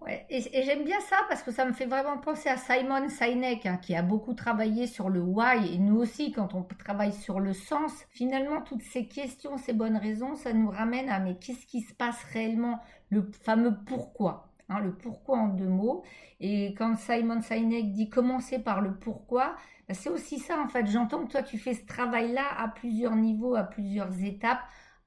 Ouais, 0.00 0.24
et, 0.30 0.40
j'aime 0.62 0.84
bien 0.84 1.00
ça 1.00 1.16
parce 1.28 1.42
que 1.42 1.50
ça 1.50 1.66
me 1.66 1.72
fait 1.72 1.84
vraiment 1.84 2.16
penser 2.18 2.48
à 2.48 2.56
Simon 2.56 3.08
Sinek 3.08 3.66
hein, 3.66 3.76
qui 3.76 3.94
a 3.94 4.02
beaucoup 4.02 4.32
travaillé 4.32 4.86
sur 4.86 5.10
le 5.10 5.20
why 5.20 5.74
et 5.74 5.78
nous 5.78 5.96
aussi 5.96 6.32
quand 6.32 6.54
on 6.54 6.62
travaille 6.62 7.12
sur 7.12 7.38
le 7.38 7.52
sens. 7.52 7.92
Finalement, 8.08 8.62
toutes 8.62 8.82
ces 8.82 9.06
questions, 9.06 9.58
ces 9.58 9.74
bonnes 9.74 9.98
raisons, 9.98 10.36
ça 10.36 10.52
nous 10.52 10.70
ramène 10.70 11.10
à 11.10 11.18
mais 11.18 11.36
qu'est-ce 11.36 11.66
qui 11.66 11.82
se 11.82 11.92
passe 11.92 12.22
réellement, 12.32 12.80
le 13.10 13.30
fameux 13.42 13.74
pourquoi. 13.86 14.46
Hein, 14.70 14.80
le 14.80 14.94
pourquoi 14.94 15.38
en 15.38 15.48
deux 15.48 15.68
mots. 15.68 16.02
Et 16.38 16.74
quand 16.78 16.96
Simon 16.96 17.42
Sinek 17.42 17.92
dit 17.92 18.08
commencer 18.08 18.58
par 18.58 18.80
le 18.80 18.94
pourquoi, 18.94 19.56
bah, 19.88 19.94
c'est 19.94 20.08
aussi 20.08 20.38
ça 20.38 20.58
en 20.60 20.68
fait. 20.68 20.86
J'entends 20.86 21.26
que 21.26 21.32
toi 21.32 21.42
tu 21.42 21.58
fais 21.58 21.74
ce 21.74 21.84
travail-là 21.84 22.44
à 22.56 22.68
plusieurs 22.68 23.16
niveaux, 23.16 23.54
à 23.54 23.64
plusieurs 23.64 24.24
étapes 24.24 24.62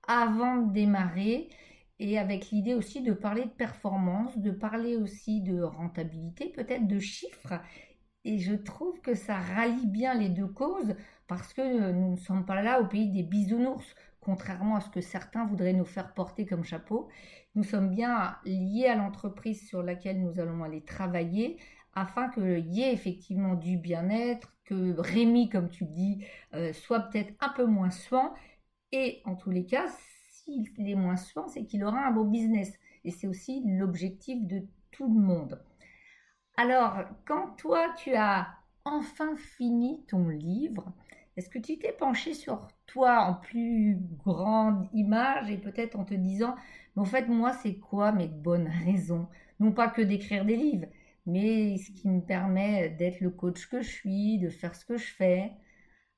avant 0.07 0.57
de 0.57 0.73
démarrer 0.73 1.49
et 1.99 2.17
avec 2.17 2.51
l'idée 2.51 2.73
aussi 2.73 3.01
de 3.01 3.13
parler 3.13 3.45
de 3.45 3.49
performance, 3.49 4.37
de 4.37 4.51
parler 4.51 4.95
aussi 4.97 5.41
de 5.41 5.61
rentabilité, 5.61 6.49
peut-être 6.49 6.87
de 6.87 6.99
chiffres. 6.99 7.61
Et 8.25 8.39
je 8.39 8.55
trouve 8.55 9.01
que 9.01 9.15
ça 9.15 9.37
rallie 9.37 9.87
bien 9.87 10.13
les 10.13 10.29
deux 10.29 10.47
causes 10.47 10.95
parce 11.27 11.53
que 11.53 11.91
nous 11.91 12.11
ne 12.11 12.17
sommes 12.17 12.45
pas 12.45 12.61
là 12.61 12.81
au 12.81 12.87
pays 12.87 13.11
des 13.11 13.23
bisounours, 13.23 13.95
contrairement 14.21 14.77
à 14.77 14.81
ce 14.81 14.89
que 14.89 15.01
certains 15.01 15.45
voudraient 15.45 15.73
nous 15.73 15.85
faire 15.85 16.13
porter 16.13 16.45
comme 16.45 16.63
chapeau. 16.63 17.09
Nous 17.55 17.63
sommes 17.63 17.89
bien 17.89 18.37
liés 18.45 18.87
à 18.87 18.95
l'entreprise 18.95 19.67
sur 19.67 19.83
laquelle 19.83 20.21
nous 20.21 20.39
allons 20.39 20.63
aller 20.63 20.83
travailler 20.83 21.57
afin 21.95 22.29
qu'il 22.29 22.73
y 22.73 22.81
ait 22.81 22.93
effectivement 22.93 23.55
du 23.55 23.77
bien-être, 23.77 24.53
que 24.65 24.95
Rémi, 24.97 25.49
comme 25.49 25.69
tu 25.69 25.85
dis, 25.85 26.25
euh, 26.53 26.73
soit 26.73 27.01
peut-être 27.01 27.33
un 27.39 27.49
peu 27.49 27.65
moins 27.65 27.91
soin. 27.91 28.33
Et 28.91 29.21
en 29.25 29.35
tous 29.35 29.51
les 29.51 29.65
cas, 29.65 29.87
s'il 30.43 30.97
moins 30.97 31.17
souvent, 31.17 31.47
c'est 31.47 31.65
qu'il 31.65 31.83
aura 31.83 32.07
un 32.07 32.11
beau 32.11 32.23
business. 32.25 32.73
Et 33.05 33.11
c'est 33.11 33.27
aussi 33.27 33.63
l'objectif 33.65 34.45
de 34.45 34.63
tout 34.91 35.07
le 35.07 35.19
monde. 35.19 35.61
Alors, 36.57 36.99
quand 37.25 37.55
toi, 37.57 37.93
tu 37.97 38.13
as 38.15 38.47
enfin 38.85 39.35
fini 39.35 40.05
ton 40.07 40.27
livre, 40.29 40.93
est-ce 41.37 41.49
que 41.49 41.59
tu 41.59 41.79
t'es 41.79 41.91
penché 41.91 42.33
sur 42.33 42.67
toi 42.85 43.21
en 43.25 43.33
plus 43.35 43.97
grande 44.23 44.87
image 44.93 45.49
et 45.49 45.57
peut-être 45.57 45.97
en 45.97 46.05
te 46.05 46.13
disant, 46.13 46.55
mais 46.95 47.01
en 47.01 47.05
fait, 47.05 47.27
moi, 47.27 47.53
c'est 47.53 47.75
quoi 47.79 48.11
mes 48.11 48.27
bonnes 48.27 48.67
raisons? 48.85 49.27
Non 49.59 49.71
pas 49.71 49.89
que 49.89 50.01
d'écrire 50.01 50.45
des 50.45 50.55
livres, 50.57 50.87
mais 51.25 51.77
ce 51.77 51.91
qui 51.91 52.09
me 52.09 52.21
permet 52.21 52.89
d'être 52.89 53.21
le 53.21 53.29
coach 53.31 53.67
que 53.67 53.81
je 53.81 53.89
suis, 53.89 54.39
de 54.39 54.49
faire 54.49 54.75
ce 54.75 54.85
que 54.85 54.97
je 54.97 55.13
fais. 55.13 55.51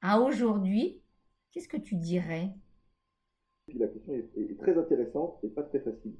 À 0.01 0.19
aujourd'hui, 0.21 1.01
qu'est-ce 1.51 1.67
que 1.69 1.77
tu 1.77 1.95
dirais? 1.95 2.53
La 3.73 3.87
question 3.87 4.13
est, 4.13 4.57
très 4.59 4.77
intéressante 4.77 5.39
et 5.43 5.49
pas 5.49 5.63
très 5.63 5.79
facile. 5.79 6.13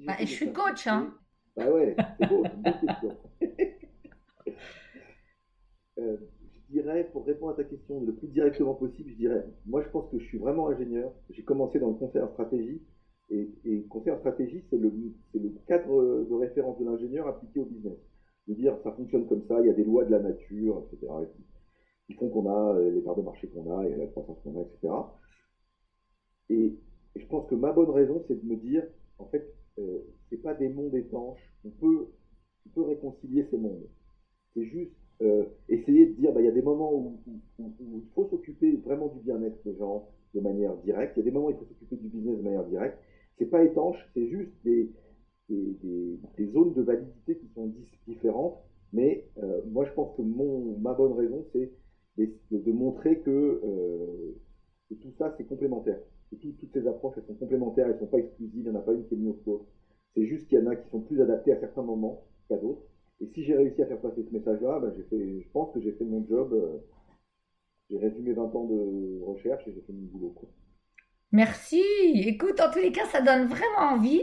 bah, 0.00 0.14
et 0.20 0.26
je 0.26 0.32
suis 0.32 0.52
coach, 0.52 0.86
hein 0.86 1.14
Bah 1.56 1.70
ouais, 1.70 1.96
c'est 2.18 2.28
beau, 2.28 2.42
c'est 2.44 2.54
une 2.54 2.62
bonne 2.62 2.80
question. 2.80 3.16
Euh, 5.98 6.16
je 6.54 6.72
dirais, 6.72 7.10
pour 7.12 7.26
répondre 7.26 7.52
à 7.52 7.56
ta 7.56 7.64
question 7.64 8.00
le 8.00 8.14
plus 8.14 8.28
directement 8.28 8.74
possible, 8.74 9.10
je 9.10 9.16
dirais, 9.16 9.44
moi 9.66 9.82
je 9.82 9.88
pense 9.90 10.10
que 10.10 10.18
je 10.18 10.24
suis 10.24 10.38
vraiment 10.38 10.68
ingénieur. 10.68 11.12
J'ai 11.28 11.42
commencé 11.42 11.78
dans 11.78 11.88
le 11.88 11.94
conseil 11.94 12.22
en 12.22 12.30
stratégie. 12.32 12.80
Et, 13.28 13.50
et 13.66 13.82
conseil 13.82 14.12
en 14.12 14.18
stratégie, 14.18 14.64
c'est 14.70 14.78
le, 14.78 14.90
le 15.34 15.50
cadre 15.66 16.24
de 16.24 16.34
référence 16.34 16.78
de 16.78 16.86
l'ingénieur 16.86 17.28
appliqué 17.28 17.60
au 17.60 17.66
business. 17.66 17.98
De 18.48 18.54
dire, 18.54 18.78
ça 18.82 18.92
fonctionne 18.92 19.26
comme 19.26 19.42
ça, 19.46 19.60
il 19.60 19.66
y 19.66 19.70
a 19.70 19.74
des 19.74 19.84
lois 19.84 20.06
de 20.06 20.10
la 20.10 20.20
nature, 20.20 20.82
etc. 20.90 21.12
qui 22.06 22.14
font 22.14 22.30
qu'on 22.30 22.48
a 22.48 22.74
euh, 22.76 22.90
les 22.90 23.02
parts 23.02 23.16
de 23.16 23.22
marché 23.22 23.48
qu'on 23.48 23.78
a 23.78 23.86
et 23.86 23.94
la 23.94 24.06
croissance 24.06 24.38
qu'on 24.42 24.58
a, 24.58 24.62
etc. 24.62 24.94
Et, 26.50 26.74
je 27.16 27.26
pense 27.26 27.48
que 27.48 27.56
ma 27.56 27.72
bonne 27.72 27.90
raison, 27.90 28.22
c'est 28.28 28.40
de 28.40 28.48
me 28.48 28.56
dire, 28.56 28.84
en 29.18 29.26
fait, 29.26 29.52
euh, 29.78 29.98
c'est 30.28 30.40
pas 30.40 30.54
des 30.54 30.68
mondes 30.68 30.94
étanches. 30.94 31.40
On 31.64 31.70
peut, 31.70 32.06
on 32.66 32.70
peut 32.70 32.82
réconcilier 32.82 33.46
ces 33.50 33.58
mondes. 33.58 33.88
C'est 34.54 34.64
juste 34.64 34.92
euh, 35.22 35.44
essayer 35.68 36.06
de 36.06 36.12
dire, 36.12 36.32
bah, 36.32 36.40
il 36.40 36.44
y 36.44 36.48
a 36.48 36.52
des 36.52 36.62
moments 36.62 36.94
où, 36.94 37.20
il 37.58 38.02
faut 38.14 38.28
s'occuper 38.30 38.76
vraiment 38.76 39.08
du 39.08 39.20
bien-être 39.20 39.62
des 39.64 39.76
gens 39.76 40.08
de 40.34 40.40
manière 40.40 40.76
directe. 40.78 41.14
Il 41.16 41.20
y 41.20 41.22
a 41.22 41.24
des 41.24 41.30
moments 41.30 41.48
où 41.48 41.50
il 41.50 41.56
faut 41.56 41.66
s'occuper 41.66 41.96
du 41.96 42.08
business 42.08 42.38
de 42.38 42.42
manière 42.42 42.64
directe. 42.64 42.98
C'est 43.38 43.46
pas 43.46 43.64
étanche, 43.64 43.96
c'est 44.14 44.28
juste 44.28 44.52
des, 44.64 44.90
des, 45.48 45.76
des, 46.36 46.46
zones 46.52 46.74
de 46.74 46.82
validité 46.82 47.36
qui 47.36 47.48
sont 47.54 47.72
différentes. 48.06 48.58
Mais 48.92 49.26
euh, 49.42 49.60
moi, 49.66 49.84
je 49.84 49.92
pense 49.92 50.16
que 50.16 50.22
mon, 50.22 50.78
ma 50.78 50.94
bonne 50.94 51.12
raison, 51.12 51.44
c'est 51.52 51.70
de, 52.16 52.72
montrer 52.72 53.18
que, 53.18 53.60
euh, 53.64 54.36
que 54.88 54.94
tout 54.94 55.12
ça, 55.18 55.34
c'est 55.36 55.44
complémentaire 55.44 55.98
toutes 56.36 56.72
ces 56.72 56.86
approches, 56.86 57.14
elles 57.16 57.26
sont 57.26 57.34
complémentaires, 57.34 57.86
elles 57.86 57.94
ne 57.94 57.98
sont 57.98 58.06
pas 58.06 58.18
exclusives, 58.18 58.62
il 58.66 58.70
n'y 58.70 58.76
en 58.76 58.80
a 58.80 58.82
pas 58.82 58.92
une 58.92 59.06
qui 59.06 59.14
est 59.14 59.18
mieux 59.18 59.32
que 59.32 59.50
l'autre. 59.50 59.66
C'est 60.14 60.26
juste 60.26 60.48
qu'il 60.48 60.58
y 60.58 60.62
en 60.62 60.66
a 60.66 60.76
qui 60.76 60.88
sont 60.90 61.00
plus 61.00 61.20
adaptés 61.20 61.52
à 61.52 61.60
certains 61.60 61.82
moments 61.82 62.24
qu'à 62.48 62.56
d'autres. 62.56 62.82
Et 63.20 63.26
si 63.34 63.44
j'ai 63.44 63.56
réussi 63.56 63.82
à 63.82 63.86
faire 63.86 64.00
passer 64.00 64.24
ce 64.24 64.32
message-là, 64.32 64.80
ben 64.80 64.92
je 64.96 65.48
pense 65.52 65.72
que 65.74 65.80
j'ai 65.80 65.92
fait 65.92 66.04
mon 66.04 66.26
job. 66.26 66.52
Euh, 66.52 66.78
j'ai 67.90 67.98
résumé 67.98 68.32
20 68.32 68.42
ans 68.54 68.64
de 68.66 69.20
recherche 69.24 69.66
et 69.66 69.72
j'ai 69.72 69.80
fait 69.80 69.92
mon 69.92 70.06
boulot. 70.06 70.34
Merci. 71.32 71.82
Écoute, 72.14 72.60
en 72.60 72.70
tous 72.70 72.78
les 72.78 72.92
cas, 72.92 73.04
ça 73.06 73.20
donne 73.20 73.46
vraiment 73.46 73.94
envie. 73.94 74.22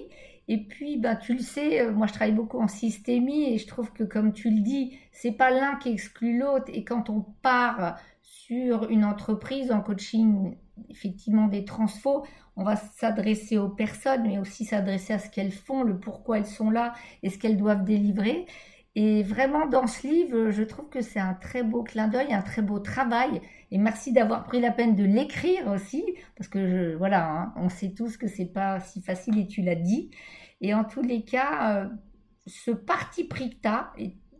Et 0.49 0.65
puis, 0.65 0.97
ben, 0.97 1.15
tu 1.17 1.33
le 1.33 1.39
sais, 1.39 1.81
euh, 1.81 1.91
moi 1.91 2.07
je 2.07 2.13
travaille 2.13 2.33
beaucoup 2.33 2.59
en 2.59 2.69
systémie 2.69 3.53
et 3.53 3.57
je 3.57 3.67
trouve 3.67 3.91
que 3.91 4.03
comme 4.03 4.31
tu 4.31 4.49
le 4.49 4.61
dis, 4.61 4.97
c'est 5.11 5.33
pas 5.33 5.51
l'un 5.51 5.75
qui 5.75 5.89
exclut 5.89 6.39
l'autre. 6.39 6.71
Et 6.73 6.85
quand 6.85 7.09
on 7.09 7.25
part 7.41 7.99
sur 8.21 8.89
une 8.89 9.03
entreprise 9.03 9.71
en 9.71 9.81
coaching 9.81 10.55
effectivement 10.89 11.47
des 11.47 11.65
transfos, 11.65 12.25
on 12.55 12.63
va 12.63 12.75
s'adresser 12.75 13.57
aux 13.57 13.69
personnes, 13.69 14.23
mais 14.23 14.39
aussi 14.39 14.65
s'adresser 14.65 15.13
à 15.13 15.19
ce 15.19 15.29
qu'elles 15.29 15.51
font, 15.51 15.83
le 15.83 15.99
pourquoi 15.99 16.39
elles 16.39 16.45
sont 16.45 16.69
là 16.69 16.93
et 17.23 17.29
ce 17.29 17.37
qu'elles 17.37 17.57
doivent 17.57 17.83
délivrer. 17.83 18.45
Et 18.95 19.21
vraiment, 19.21 19.67
dans 19.67 19.85
ce 19.85 20.07
livre, 20.07 20.49
je 20.49 20.63
trouve 20.63 20.89
que 20.89 21.01
c'est 21.01 21.19
un 21.19 21.35
très 21.35 21.61
beau 21.61 21.83
clin 21.83 22.07
d'œil, 22.07 22.33
un 22.33 22.41
très 22.41 22.63
beau 22.63 22.79
travail. 22.79 23.41
Et 23.69 23.77
merci 23.77 24.11
d'avoir 24.11 24.43
pris 24.43 24.59
la 24.59 24.71
peine 24.71 24.95
de 24.95 25.03
l'écrire 25.03 25.67
aussi, 25.67 26.03
parce 26.35 26.47
que 26.47 26.95
voilà, 26.95 27.29
hein, 27.29 27.53
on 27.57 27.69
sait 27.69 27.93
tous 27.93 28.17
que 28.17 28.27
c'est 28.27 28.51
pas 28.51 28.79
si 28.79 29.01
facile 29.01 29.37
et 29.37 29.45
tu 29.45 29.61
l'as 29.61 29.75
dit. 29.75 30.09
Et 30.61 30.73
en 30.73 30.83
tous 30.83 31.03
les 31.03 31.23
cas, 31.23 31.75
euh, 31.75 31.89
ce 32.47 32.71
parti 32.71 33.25
pris 33.25 33.51
que 33.51 33.67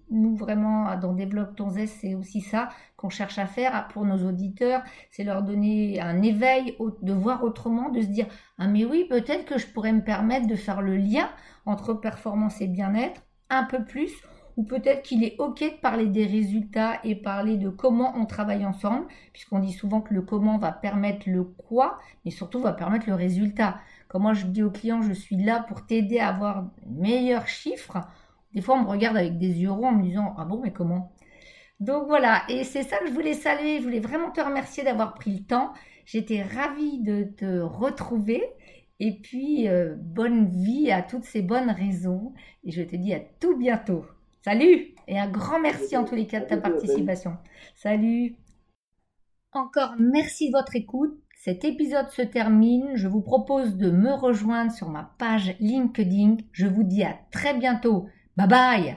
nous 0.10 0.36
vraiment 0.36 0.96
dans 0.98 1.13
Développe 1.13 1.56
ton 1.56 1.70
zeste, 1.70 1.98
c'est 2.02 2.15
aussi 2.15 2.41
ça 2.41 2.70
qu'on 2.96 3.10
cherche 3.10 3.38
à 3.38 3.46
faire 3.46 3.88
pour 3.89 4.06
nos 4.06 4.28
auditeurs, 4.28 4.82
c'est 5.12 5.24
leur 5.24 5.43
donner 5.43 6.00
un 6.02 6.22
éveil, 6.22 6.76
de 7.02 7.13
voir 7.13 7.43
autrement, 7.43 7.89
de 7.89 8.02
se 8.02 8.08
dire 8.08 8.28
ah 8.58 8.67
mais 8.67 8.86
oui 8.86 9.06
peut-être 9.10 9.46
que 9.46 9.58
je 9.58 9.67
pourrais 9.67 9.93
me 9.93 10.04
permettre 10.04 10.48
de 10.48 10.56
faire 10.56 10.82
le 10.82 10.98
lien 10.98 11.30
entre 11.65 11.93
performance 11.93 12.62
et 12.62 12.67
bien-être 12.67 13.22
un 13.50 13.63
peu 13.63 13.84
plus, 13.84 14.12
ou 14.58 14.63
peut-être 14.63 15.04
qu'il 15.04 15.24
est 15.24 15.36
ok 15.38 15.60
de 15.60 15.80
parler 15.80 16.08
des 16.08 16.26
résultats 16.26 17.00
et 17.04 17.15
parler 17.15 17.58
de 17.58 17.70
comment 17.70 18.13
on 18.15 18.26
travaille 18.26 18.65
ensemble, 18.65 19.06
puisqu'on 19.32 19.60
dit 19.60 19.72
souvent 19.72 20.02
que 20.02 20.13
le 20.13 20.24
comment 20.24 20.58
va 20.58 20.72
permettre 20.72 21.30
le 21.30 21.43
quoi, 21.43 22.00
mais 22.26 22.32
surtout 22.32 22.60
va 22.60 22.74
permettre 22.74 23.08
le 23.08 23.13
résultat. 23.13 23.78
Comme 24.08 24.24
moi 24.24 24.34
je 24.34 24.48
dis 24.48 24.63
aux 24.63 24.72
clients, 24.72 25.04
je 25.04 25.13
suis 25.13 25.38
là 25.38 25.63
pour 25.67 25.86
t'aider 25.86 26.20
à 26.20 26.30
avoir 26.30 26.65
meilleurs 26.88 27.48
chiffres 27.48 28.00
des 28.58 28.63
fois, 28.63 28.76
on 28.76 28.86
me 28.86 28.89
regarde 28.89 29.15
avec 29.15 29.38
des 29.38 29.62
yeux 29.62 29.70
ronds 29.70 29.89
en 29.89 29.91
me 29.91 30.02
disant 30.02 30.34
Ah 30.36 30.43
bon, 30.43 30.60
mais 30.63 30.74
comment? 30.74 31.13
Donc 31.80 32.08
voilà, 32.08 32.41
et 32.50 32.63
c'est 32.63 32.82
ça 32.82 32.98
que 32.98 33.06
je 33.06 33.13
voulais 33.13 33.36
saluer. 33.36 33.78
Je 33.78 33.84
voulais 33.84 34.00
vraiment 34.00 34.32
te 34.32 34.41
remercier 34.41 34.84
d'avoir 34.84 35.13
pris 35.13 35.32
le 35.38 35.43
temps. 35.43 35.74
J'étais 36.06 36.41
ravie 36.41 37.00
de 37.04 37.22
te 37.22 37.60
retrouver. 37.60 38.43
Et 39.00 39.20
puis, 39.22 39.67
euh, 39.67 39.93
bonne 39.96 40.50
vie 40.50 40.91
à 40.91 41.04
toutes 41.04 41.26
ces 41.26 41.43
bonnes 41.43 41.70
raisons. 41.70 42.34
Et 42.63 42.72
je 42.72 42.82
te 42.82 42.96
dis 42.96 43.13
à 43.13 43.20
tout 43.20 43.56
bientôt. 43.56 44.06
Salut 44.43 44.96
Et 45.08 45.20
un 45.20 45.30
grand 45.30 45.60
merci 45.60 45.96
en 45.96 46.04
tous 46.04 46.15
les 46.15 46.26
cas 46.26 46.39
de 46.39 46.48
ta 46.48 46.58
participation. 46.58 47.38
Salut 47.76 48.38
Encore 49.52 49.93
merci 50.00 50.48
de 50.48 50.58
votre 50.58 50.76
écoute. 50.76 51.15
Cet 51.36 51.63
épisode 51.63 52.10
se 52.10 52.24
termine. 52.24 52.89
Je 52.96 53.08
vous 53.08 53.22
propose 53.22 53.78
de 53.78 53.91
me 53.91 54.13
rejoindre 54.13 54.72
sur 54.72 54.89
ma 54.89 55.13
page 55.20 55.56
LinkedIn. 55.60 56.38
Je 56.54 56.65
vous 56.65 56.84
dis 56.84 57.04
à 57.04 57.20
très 57.30 57.54
bientôt 57.54 58.08
Babaia, 58.38 58.95